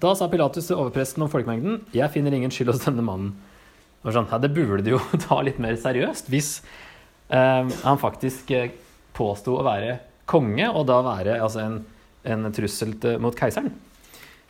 Da 0.00 0.14
sa 0.16 0.28
Pilatus 0.32 0.68
til 0.68 0.80
overpresten 0.80 1.24
om 1.24 1.30
folkemengden 1.32 1.82
jeg 1.94 2.12
finner 2.12 2.34
ingen 2.36 2.52
skyld 2.52 2.72
hos 2.72 2.82
denne 2.84 3.04
mannen. 3.04 3.34
Det, 4.04 4.12
sånn, 4.12 4.28
ja, 4.28 4.40
det 4.40 4.52
burde 4.52 4.82
du 4.84 4.94
jo 4.94 5.02
ta 5.24 5.38
litt 5.44 5.60
mer 5.62 5.76
seriøst 5.80 6.32
hvis 6.32 6.58
han 7.34 8.00
faktisk 8.00 8.50
eh, 8.54 8.70
påsto 9.14 9.56
å 9.58 9.64
være 9.66 9.98
konge, 10.30 10.68
og 10.70 10.86
da 10.88 11.00
være 11.04 11.38
altså, 11.42 11.64
en, 11.64 11.80
en, 12.24 12.50
trussel 12.54 12.94
mot 13.22 13.36
keiseren. 13.36 13.72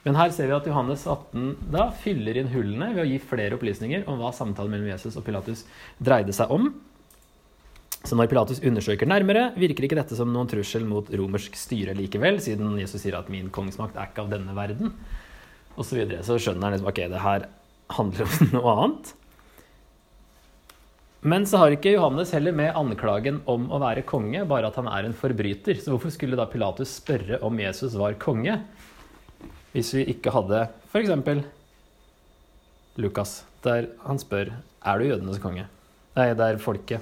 Men 0.05 0.19
her 0.21 0.33
ser 0.37 0.51
vi 0.51 0.57
at 0.57 0.67
Johannes 0.69 1.07
18 1.09 1.71
da 1.73 1.89
fyller 2.03 2.37
inn 2.37 2.51
hullene 2.53 2.91
ved 2.93 3.07
å 3.07 3.09
gi 3.09 3.21
flere 3.25 3.57
opplysninger 3.57 4.05
om 4.11 4.21
hva 4.21 4.35
samtalen 4.37 4.75
mellom 4.75 4.91
Jesus 4.93 5.17
og 5.17 5.25
Pilatus 5.25 5.65
dreide 5.97 6.35
seg 6.37 6.53
om. 6.53 6.69
Så 8.05 8.19
når 8.21 8.29
Pilatus 8.29 8.61
undersøker 8.61 9.09
nærmere, 9.09 9.47
virker 9.57 9.87
ikke 9.87 9.97
dette 9.97 10.17
som 10.19 10.29
noen 10.33 10.51
trussel 10.51 10.85
mot 10.85 11.09
romersk 11.09 11.57
styre 11.57 11.97
likevel, 11.97 12.37
siden 12.45 12.77
Jesus 12.77 13.01
sier 13.01 13.17
at 13.17 13.31
'min 13.33 13.49
kongsmakt 13.49 13.97
er 13.97 14.11
ikke 14.11 14.27
av 14.27 14.33
denne 14.35 14.53
verden', 14.53 14.93
osv. 15.81 16.05
Så, 16.05 16.21
så 16.29 16.37
skjønner 16.37 16.69
han 16.69 16.77
liksom 16.77 16.91
ok, 16.93 17.01
det 17.09 17.25
her 17.25 17.49
handler 17.97 18.29
om 18.29 18.51
noe 18.59 18.75
annet. 18.75 19.15
Men 21.25 21.47
så 21.49 21.57
har 21.57 21.73
ikke 21.73 21.95
Johannes 21.95 22.35
heller 22.37 22.53
med 22.53 22.77
anklagen 22.77 23.39
om 23.49 23.71
å 23.73 23.79
være 23.81 24.03
konge, 24.05 24.43
bare 24.45 24.69
at 24.69 24.77
han 24.77 24.91
er 24.93 25.07
en 25.09 25.17
forbryter. 25.17 25.79
Så 25.81 25.95
hvorfor 25.95 26.13
skulle 26.13 26.37
da 26.37 26.45
Pilatus 26.51 26.99
spørre 26.99 27.39
om 27.47 27.61
Jesus 27.63 27.97
var 27.97 28.19
konge, 28.21 28.59
hvis 29.73 29.95
vi 29.97 30.05
ikke 30.13 30.35
hadde 30.35 30.67
f.eks. 30.93 31.41
Lukas 33.01 33.39
der 33.65 33.89
han 34.05 34.21
spør 34.21 34.53
er 34.85 35.01
du 35.01 35.07
jødenes 35.09 35.41
konge. 35.41 35.65
Nei, 36.15 36.29
det 36.37 36.45
er 36.47 36.61
folket 36.63 37.01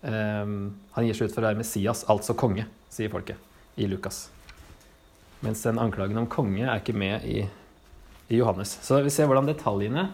um, 0.00 0.72
Han 0.96 1.06
gir 1.06 1.14
seg 1.14 1.28
ut 1.28 1.34
for 1.36 1.44
å 1.44 1.50
være 1.50 1.60
Messias, 1.60 2.06
altså 2.10 2.34
konge, 2.34 2.64
sier 2.90 3.12
folket 3.12 3.36
i 3.76 3.86
Lukas. 3.92 4.24
Mens 5.44 5.62
den 5.68 5.78
anklagen 5.82 6.18
om 6.18 6.32
konge 6.32 6.64
er 6.64 6.80
ikke 6.80 6.96
med 6.96 7.28
i, 7.28 7.44
i 8.32 8.40
Johannes. 8.40 8.78
Så 8.82 9.04
vi 9.04 9.12
ser 9.12 9.28
hvordan 9.28 9.52
detaljene 9.52 10.08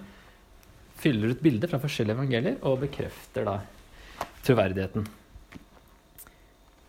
fyller 0.99 1.35
ut 1.35 1.43
bilder 1.43 1.71
fra 1.71 1.81
forskjellige 1.83 2.19
evangelier 2.19 2.59
og 2.67 2.81
bekrefter 2.83 3.47
da 3.47 3.59
troverdigheten. 4.47 5.07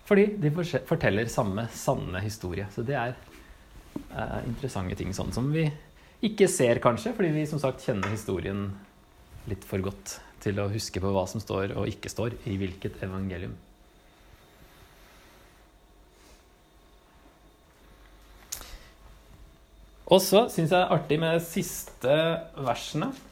Fordi 0.09 0.25
de 0.41 0.49
forteller 0.89 1.29
samme 1.29 1.67
sanne 1.73 2.21
historie. 2.23 2.65
Så 2.73 2.81
det 2.85 2.97
er 2.97 3.13
eh, 3.13 4.39
interessante 4.49 4.97
ting 4.97 5.13
sånn 5.13 5.33
som 5.35 5.51
vi 5.53 5.67
ikke 6.25 6.49
ser, 6.51 6.81
kanskje, 6.83 7.13
fordi 7.15 7.29
vi 7.35 7.45
som 7.47 7.61
sagt 7.61 7.85
kjenner 7.85 8.09
historien 8.11 8.65
litt 9.49 9.63
for 9.67 9.81
godt 9.85 10.17
til 10.43 10.59
å 10.59 10.69
huske 10.71 11.01
på 11.03 11.13
hva 11.13 11.25
som 11.29 11.41
står 11.43 11.75
og 11.77 11.87
ikke 11.91 12.11
står 12.11 12.35
i 12.49 12.57
hvilket 12.59 12.99
evangelium. 13.05 13.55
Og 20.09 20.21
så 20.25 20.47
syns 20.49 20.71
jeg 20.71 20.73
det 20.73 20.81
er 20.81 20.93
artig 20.95 21.19
med 21.21 21.35
de 21.37 21.45
siste 21.45 22.13
versene. 22.65 23.11
Eh, 23.13 23.25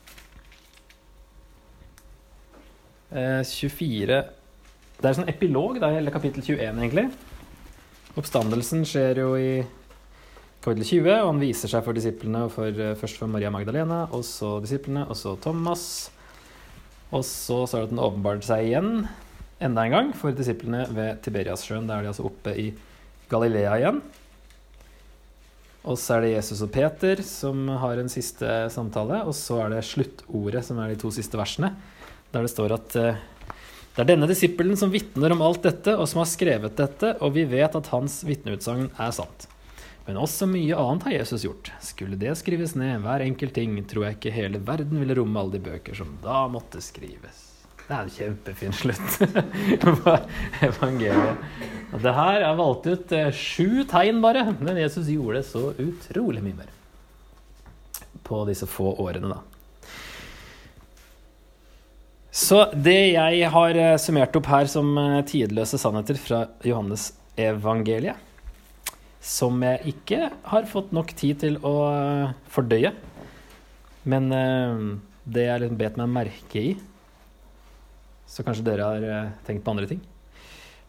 24 3.11 4.19
Det 4.97 5.05
er 5.07 5.15
sånn 5.15 5.29
epilog, 5.29 5.77
da, 5.79 5.91
hele 5.93 6.11
kapittel 6.11 6.43
21, 6.43 6.79
egentlig. 6.81 7.05
Oppstandelsen 8.17 8.81
skjer 8.87 9.21
jo 9.21 9.35
i 9.37 9.51
kapittel 10.65 10.83
20, 10.83 11.11
og 11.21 11.29
han 11.29 11.41
viser 11.41 11.71
seg 11.71 11.85
for 11.85 11.95
disiplene, 11.95 12.47
for, 12.49 12.67
eh, 12.67 12.95
først 12.97 13.21
for 13.21 13.27
Maria 13.31 13.51
Magdalena, 13.53 14.07
og 14.11 14.25
så 14.25 14.57
disiplene, 14.59 15.05
og 15.07 15.15
så 15.15 15.37
Thomas. 15.39 16.09
Og 17.13 17.23
så 17.23 17.63
står 17.69 17.85
det 17.85 17.87
at 17.87 17.93
den 17.93 18.03
åpenbarte 18.03 18.43
seg 18.43 18.65
igjen, 18.65 19.07
enda 19.61 19.85
en 19.85 19.91
gang, 19.91 20.13
for 20.13 20.31
disiplene 20.31 20.87
ved 20.91 21.21
Tiberiassjøen. 21.21 21.87
Da 21.87 21.97
er 21.97 22.01
de 22.01 22.11
altså 22.11 22.25
oppe 22.25 22.57
i 22.57 22.73
Galilea 23.29 23.77
igjen. 23.79 24.01
Og 25.87 25.95
så 25.95 26.17
er 26.17 26.21
det 26.25 26.33
Jesus 26.33 26.61
og 26.65 26.71
Peter 26.73 27.21
som 27.23 27.67
har 27.79 27.97
en 28.01 28.09
siste 28.11 28.43
samtale. 28.73 29.21
Og 29.23 29.33
så 29.37 29.61
er 29.63 29.69
det 29.69 29.85
sluttordet, 29.87 30.65
som 30.67 30.79
er 30.79 30.91
de 30.91 30.99
to 30.99 31.11
siste 31.15 31.39
versene, 31.39 31.71
der 32.33 32.45
det 32.45 32.51
står 32.51 32.75
at 32.75 32.97
uh, 32.99 33.25
det 33.97 34.03
er 34.03 34.11
denne 34.11 34.27
disippelen 34.29 34.77
som 34.77 34.91
vitner 34.93 35.33
om 35.33 35.39
alt 35.41 35.63
dette, 35.65 35.95
og 35.97 36.05
som 36.05 36.21
har 36.21 36.27
skrevet 36.29 36.75
dette, 36.77 37.15
og 37.17 37.31
vi 37.33 37.47
vet 37.49 37.73
at 37.79 37.87
hans 37.89 38.19
vitneutsagn 38.27 38.91
er 38.93 39.15
sant. 39.15 39.47
Men 40.05 40.19
også 40.21 40.45
mye 40.45 40.77
annet 40.77 41.07
har 41.07 41.15
Jesus 41.15 41.47
gjort. 41.47 41.71
Skulle 41.81 42.19
det 42.21 42.35
skrives 42.37 42.75
ned, 42.77 43.01
hver 43.01 43.25
enkelt 43.25 43.55
ting, 43.57 43.73
tror 43.89 44.05
jeg 44.05 44.19
ikke 44.19 44.35
hele 44.35 44.61
verden 44.69 45.01
ville 45.01 45.17
romme 45.17 45.41
alle 45.41 45.57
de 45.57 45.63
bøker 45.65 45.97
som 45.97 46.13
da 46.21 46.45
måtte 46.51 46.77
skrives. 46.85 47.41
Det 47.87 47.95
er 47.95 48.05
en 48.05 48.13
kjempefin 48.13 48.77
slutt 48.77 49.17
på 49.83 50.15
evangeliet. 50.67 51.43
Og 51.89 52.05
det 52.05 52.15
her 52.19 52.45
er 52.51 52.61
valgt 52.61 52.87
ut 52.91 53.17
eh, 53.17 53.33
sju 53.33 53.83
tegn 53.89 54.21
bare, 54.21 54.45
men 54.59 54.77
Jesus 54.77 55.09
gjorde 55.09 55.41
så 55.47 55.71
utrolig 55.73 56.45
mye 56.45 56.61
mer 56.61 56.73
på 58.27 58.45
disse 58.45 58.67
få 58.69 58.93
årene, 59.01 59.31
da. 59.31 59.56
Så 62.37 62.59
det 62.77 63.15
jeg 63.15 63.49
har 63.49 63.79
eh, 63.81 63.95
summert 64.01 64.35
opp 64.37 64.49
her 64.51 64.69
som 64.69 64.91
eh, 65.01 65.23
tidløse 65.25 65.79
sannheter 65.81 66.19
fra 66.21 66.43
Johannes 66.65 67.09
evangeliet, 67.33 68.19
som 69.21 69.57
jeg 69.65 69.93
ikke 69.95 70.29
har 70.51 70.69
fått 70.69 70.93
nok 70.93 71.15
tid 71.17 71.41
til 71.41 71.57
å 71.65 71.73
fordøye, 72.53 72.93
men 74.07 74.29
det 75.27 75.43
jeg 75.49 75.61
liksom 75.63 75.79
bet 75.81 75.97
meg 75.99 76.13
merke 76.13 76.61
i 76.61 76.69
så 78.27 78.43
kanskje 78.43 78.65
dere 78.67 78.87
har 78.87 79.03
eh, 79.07 79.33
tenkt 79.47 79.63
på 79.65 79.73
andre 79.73 79.87
ting. 79.89 80.01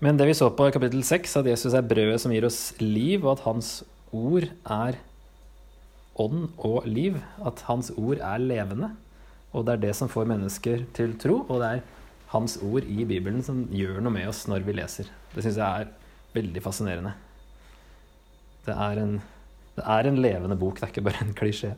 Men 0.02 0.18
det 0.18 0.28
vi 0.28 0.36
så 0.36 0.50
på 0.54 0.68
i 0.68 0.74
kapittel 0.74 1.02
6, 1.06 1.38
at 1.40 1.48
Jesus 1.48 1.74
er 1.74 1.86
brødet 1.86 2.20
som 2.22 2.34
gir 2.34 2.46
oss 2.46 2.60
liv, 2.82 3.24
og 3.24 3.36
at 3.36 3.44
hans 3.46 3.70
ord 4.14 4.46
er 4.62 4.98
ånd 6.18 6.48
og 6.66 6.86
liv. 6.86 7.18
At 7.46 7.62
hans 7.70 7.90
ord 7.94 8.18
er 8.18 8.42
levende. 8.42 8.92
Og 9.56 9.64
det 9.64 9.74
er 9.74 9.84
det 9.86 9.94
som 9.96 10.10
får 10.12 10.28
mennesker 10.28 10.84
til 10.96 11.14
tro. 11.20 11.40
Og 11.48 11.62
det 11.62 11.70
er 11.70 11.86
hans 12.34 12.58
ord 12.64 12.84
i 12.84 13.06
Bibelen 13.08 13.40
som 13.44 13.64
gjør 13.72 14.02
noe 14.04 14.14
med 14.14 14.28
oss 14.30 14.44
når 14.50 14.66
vi 14.66 14.76
leser. 14.76 15.08
Det 15.32 15.44
syns 15.44 15.60
jeg 15.60 15.84
er 15.84 15.92
veldig 16.34 16.62
fascinerende. 16.64 17.14
Det 18.66 18.74
er, 18.74 19.00
en, 19.00 19.14
det 19.78 19.84
er 19.96 20.08
en 20.10 20.20
levende 20.20 20.58
bok, 20.60 20.76
det 20.76 20.88
er 20.88 20.92
ikke 20.92 21.06
bare 21.06 21.24
en 21.24 21.36
klisjé. 21.36 21.72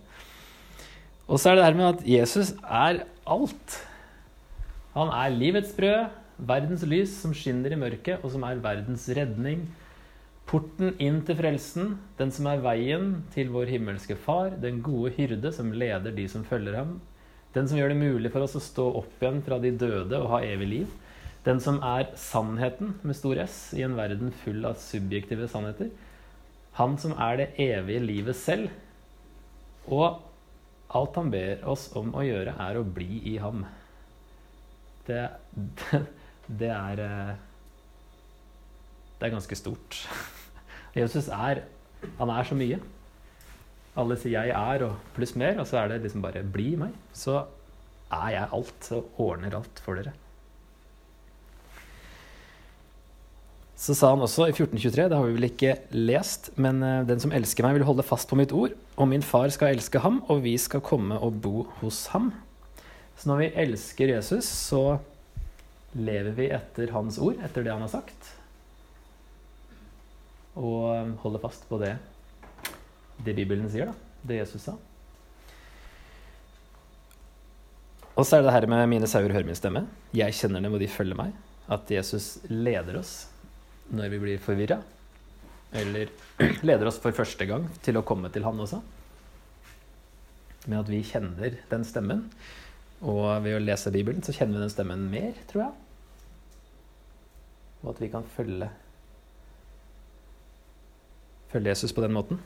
Og 1.30 1.38
så 1.38 1.52
er 1.52 1.58
det 1.58 1.62
det 1.62 1.68
her 1.68 1.78
med 1.78 1.88
at 1.92 2.08
Jesus 2.10 2.50
er 2.66 3.04
alt. 3.30 3.76
Han 4.96 5.12
er 5.14 5.36
livets 5.36 5.70
brød, 5.76 6.08
verdens 6.50 6.82
lys 6.88 7.12
som 7.20 7.34
skinner 7.36 7.70
i 7.70 7.78
mørket, 7.78 8.24
og 8.24 8.32
som 8.34 8.42
er 8.48 8.62
verdens 8.64 9.06
redning. 9.14 9.68
Porten 10.50 10.96
inn 10.98 11.20
til 11.22 11.38
frelsen, 11.38 11.92
den 12.18 12.32
som 12.34 12.48
er 12.50 12.64
veien 12.64 13.20
til 13.30 13.52
vår 13.54 13.70
himmelske 13.70 14.16
Far, 14.18 14.56
den 14.58 14.80
gode 14.82 15.12
hyrde 15.14 15.52
som 15.54 15.70
leder 15.70 16.10
de 16.16 16.26
som 16.32 16.42
følger 16.42 16.80
ham. 16.80 16.96
Den 17.54 17.66
som 17.68 17.78
gjør 17.78 17.90
det 17.90 17.98
mulig 17.98 18.30
for 18.30 18.46
oss 18.46 18.54
å 18.58 18.62
stå 18.62 18.86
opp 19.00 19.22
igjen 19.22 19.40
fra 19.46 19.58
de 19.62 19.72
døde 19.74 20.20
og 20.20 20.30
ha 20.36 20.42
evig 20.46 20.68
liv. 20.70 20.92
Den 21.46 21.58
som 21.62 21.80
er 21.82 22.10
sannheten 22.20 22.94
med 23.02 23.16
stor 23.16 23.40
S 23.42 23.72
i 23.74 23.82
en 23.86 23.96
verden 23.98 24.30
full 24.42 24.62
av 24.68 24.78
subjektive 24.78 25.48
sannheter. 25.50 25.90
Han 26.78 26.98
som 27.00 27.16
er 27.18 27.40
det 27.40 27.48
evige 27.64 28.04
livet 28.04 28.38
selv. 28.38 28.70
Og 29.90 30.20
alt 30.94 31.18
han 31.18 31.30
ber 31.32 31.64
oss 31.70 31.88
om 31.98 32.12
å 32.14 32.24
gjøre, 32.26 32.54
er 32.60 32.78
å 32.78 32.86
bli 32.86 33.22
i 33.32 33.36
ham 33.42 33.64
det, 35.06 35.22
det, 35.54 36.00
det 36.60 36.70
er 36.70 37.02
eh, 37.04 37.34
Det 39.18 39.26
er 39.26 39.34
ganske 39.34 39.58
stort. 39.58 40.04
Jesus 40.98 41.28
er 41.28 41.64
Han 42.18 42.30
er 42.32 42.46
så 42.46 42.56
mye. 42.56 42.78
Alle 43.98 44.16
sier 44.16 44.46
'jeg 44.46 44.50
er' 44.50 44.84
og 44.86 44.96
pluss 45.14 45.34
mer, 45.34 45.58
og 45.58 45.66
så 45.66 45.78
er 45.78 45.88
det 45.88 46.02
liksom 46.02 46.22
bare 46.22 46.42
'bli 46.42 46.76
meg'. 46.76 46.94
Så 47.12 47.44
er 48.12 48.28
jeg 48.30 48.48
alt 48.52 48.92
og 48.92 49.10
ordner 49.18 49.56
alt 49.56 49.80
for 49.84 49.94
dere. 49.94 50.12
Så 53.80 53.94
sa 53.96 54.10
han 54.12 54.20
også 54.20 54.44
i 54.44 54.52
1423, 54.52 55.08
det 55.08 55.16
har 55.16 55.24
vi 55.24 55.36
vel 55.38 55.46
ikke 55.48 55.76
lest, 55.96 56.50
men 56.60 56.82
eh, 56.84 57.06
den 57.08 57.20
som 57.22 57.32
elsker 57.32 57.64
meg, 57.64 57.78
vil 57.78 57.86
holde 57.88 58.04
fast 58.04 58.28
på 58.28 58.36
mitt 58.36 58.52
ord, 58.52 58.74
og 59.00 59.08
min 59.08 59.24
far 59.24 59.48
skal 59.48 59.72
elske 59.72 60.02
ham, 60.04 60.20
og 60.28 60.42
vi 60.44 60.52
skal 60.60 60.82
komme 60.84 61.16
og 61.16 61.40
bo 61.40 61.62
hos 61.80 62.10
ham. 62.12 62.28
Så 63.16 63.30
når 63.30 63.40
vi 63.40 63.48
elsker 63.62 64.12
Jesus, 64.12 64.44
så 64.44 64.98
lever 65.96 66.36
vi 66.36 66.50
etter 66.52 66.92
hans 66.92 67.16
ord, 67.18 67.40
etter 67.40 67.64
det 67.64 67.72
han 67.72 67.80
har 67.86 67.92
sagt. 67.94 68.28
Og 70.60 71.16
holder 71.24 71.40
fast 71.40 71.64
på 71.70 71.80
det, 71.80 71.94
det 73.24 73.34
Bibelen 73.36 73.68
sier, 73.70 73.90
da. 73.90 73.94
Det 74.26 74.40
Jesus 74.42 74.64
sa. 74.68 74.76
Og 78.20 78.26
så 78.26 78.36
er 78.36 78.42
det 78.42 78.50
det 78.50 78.56
her 78.58 78.66
med 78.68 78.88
'mine 78.88 79.08
sauer 79.08 79.32
hører 79.32 79.46
min 79.46 79.56
stemme'. 79.56 79.86
Jeg 80.12 80.34
kjenner 80.34 80.60
dem, 80.60 80.74
og 80.74 80.80
de 80.80 80.88
følger 80.88 81.16
meg. 81.16 81.32
At 81.68 81.90
Jesus 81.90 82.38
leder 82.48 82.98
oss 82.98 83.28
når 83.90 84.10
vi 84.10 84.18
blir 84.18 84.38
forvirra. 84.38 84.82
Eller 85.72 86.10
leder 86.68 86.86
oss 86.86 86.98
for 86.98 87.12
første 87.12 87.46
gang 87.46 87.68
til 87.82 87.96
å 87.96 88.02
komme 88.02 88.28
til 88.28 88.44
Han 88.44 88.60
også. 88.60 88.82
Med 90.66 90.80
at 90.80 90.88
vi 90.88 91.02
kjenner 91.02 91.56
den 91.70 91.84
stemmen. 91.84 92.28
Og 93.00 93.42
ved 93.44 93.56
å 93.56 93.64
lese 93.64 93.92
Bibelen 93.94 94.22
så 94.22 94.34
kjenner 94.36 94.58
vi 94.58 94.66
den 94.66 94.74
stemmen 94.74 95.10
mer, 95.10 95.32
tror 95.48 95.62
jeg. 95.62 95.72
Og 97.80 97.94
at 97.94 98.00
vi 98.02 98.10
kan 98.12 98.26
følge, 98.36 98.68
følge 101.48 101.72
Jesus 101.72 101.94
på 101.96 102.04
den 102.04 102.12
måten. 102.12 102.42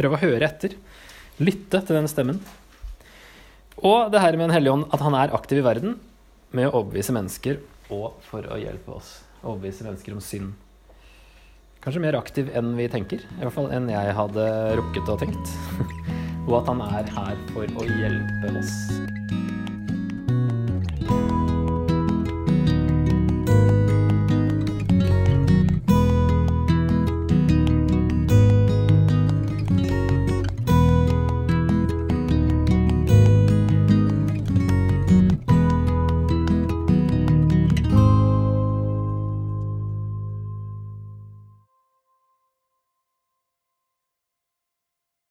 Prøve 0.00 0.16
å 0.16 0.22
høre 0.22 0.48
etter. 0.48 0.78
Lytte 1.40 1.82
til 1.84 1.98
den 1.98 2.08
stemmen. 2.08 2.40
Og 3.80 4.08
det 4.12 4.20
her 4.20 4.36
med 4.36 4.48
Den 4.48 4.56
hellige 4.56 4.72
ånd, 4.72 4.86
at 4.92 5.04
han 5.04 5.16
er 5.16 5.34
aktiv 5.36 5.60
i 5.60 5.64
verden 5.64 5.98
med 6.56 6.68
å 6.68 6.80
overbevise 6.80 7.14
mennesker 7.14 7.60
og 7.92 8.16
for 8.24 8.46
å 8.48 8.58
hjelpe 8.60 8.96
oss. 8.96 9.20
Overbevise 9.42 9.84
mennesker 9.86 10.16
om 10.16 10.24
synd. 10.24 10.52
Kanskje 11.84 12.02
mer 12.04 12.18
aktiv 12.18 12.50
enn 12.56 12.74
vi 12.76 12.88
tenker. 12.92 13.24
I 13.24 13.44
hvert 13.44 13.56
fall 13.56 13.70
enn 13.76 13.88
jeg 13.92 14.16
hadde 14.16 14.48
rukket 14.80 15.08
å 15.08 15.20
tenkt. 15.20 15.54
og 16.48 16.58
at 16.60 16.72
han 16.72 16.84
er 16.90 17.14
her 17.16 17.44
for 17.54 17.80
å 17.80 17.88
hjelpe 17.88 18.56
oss. 18.60 19.39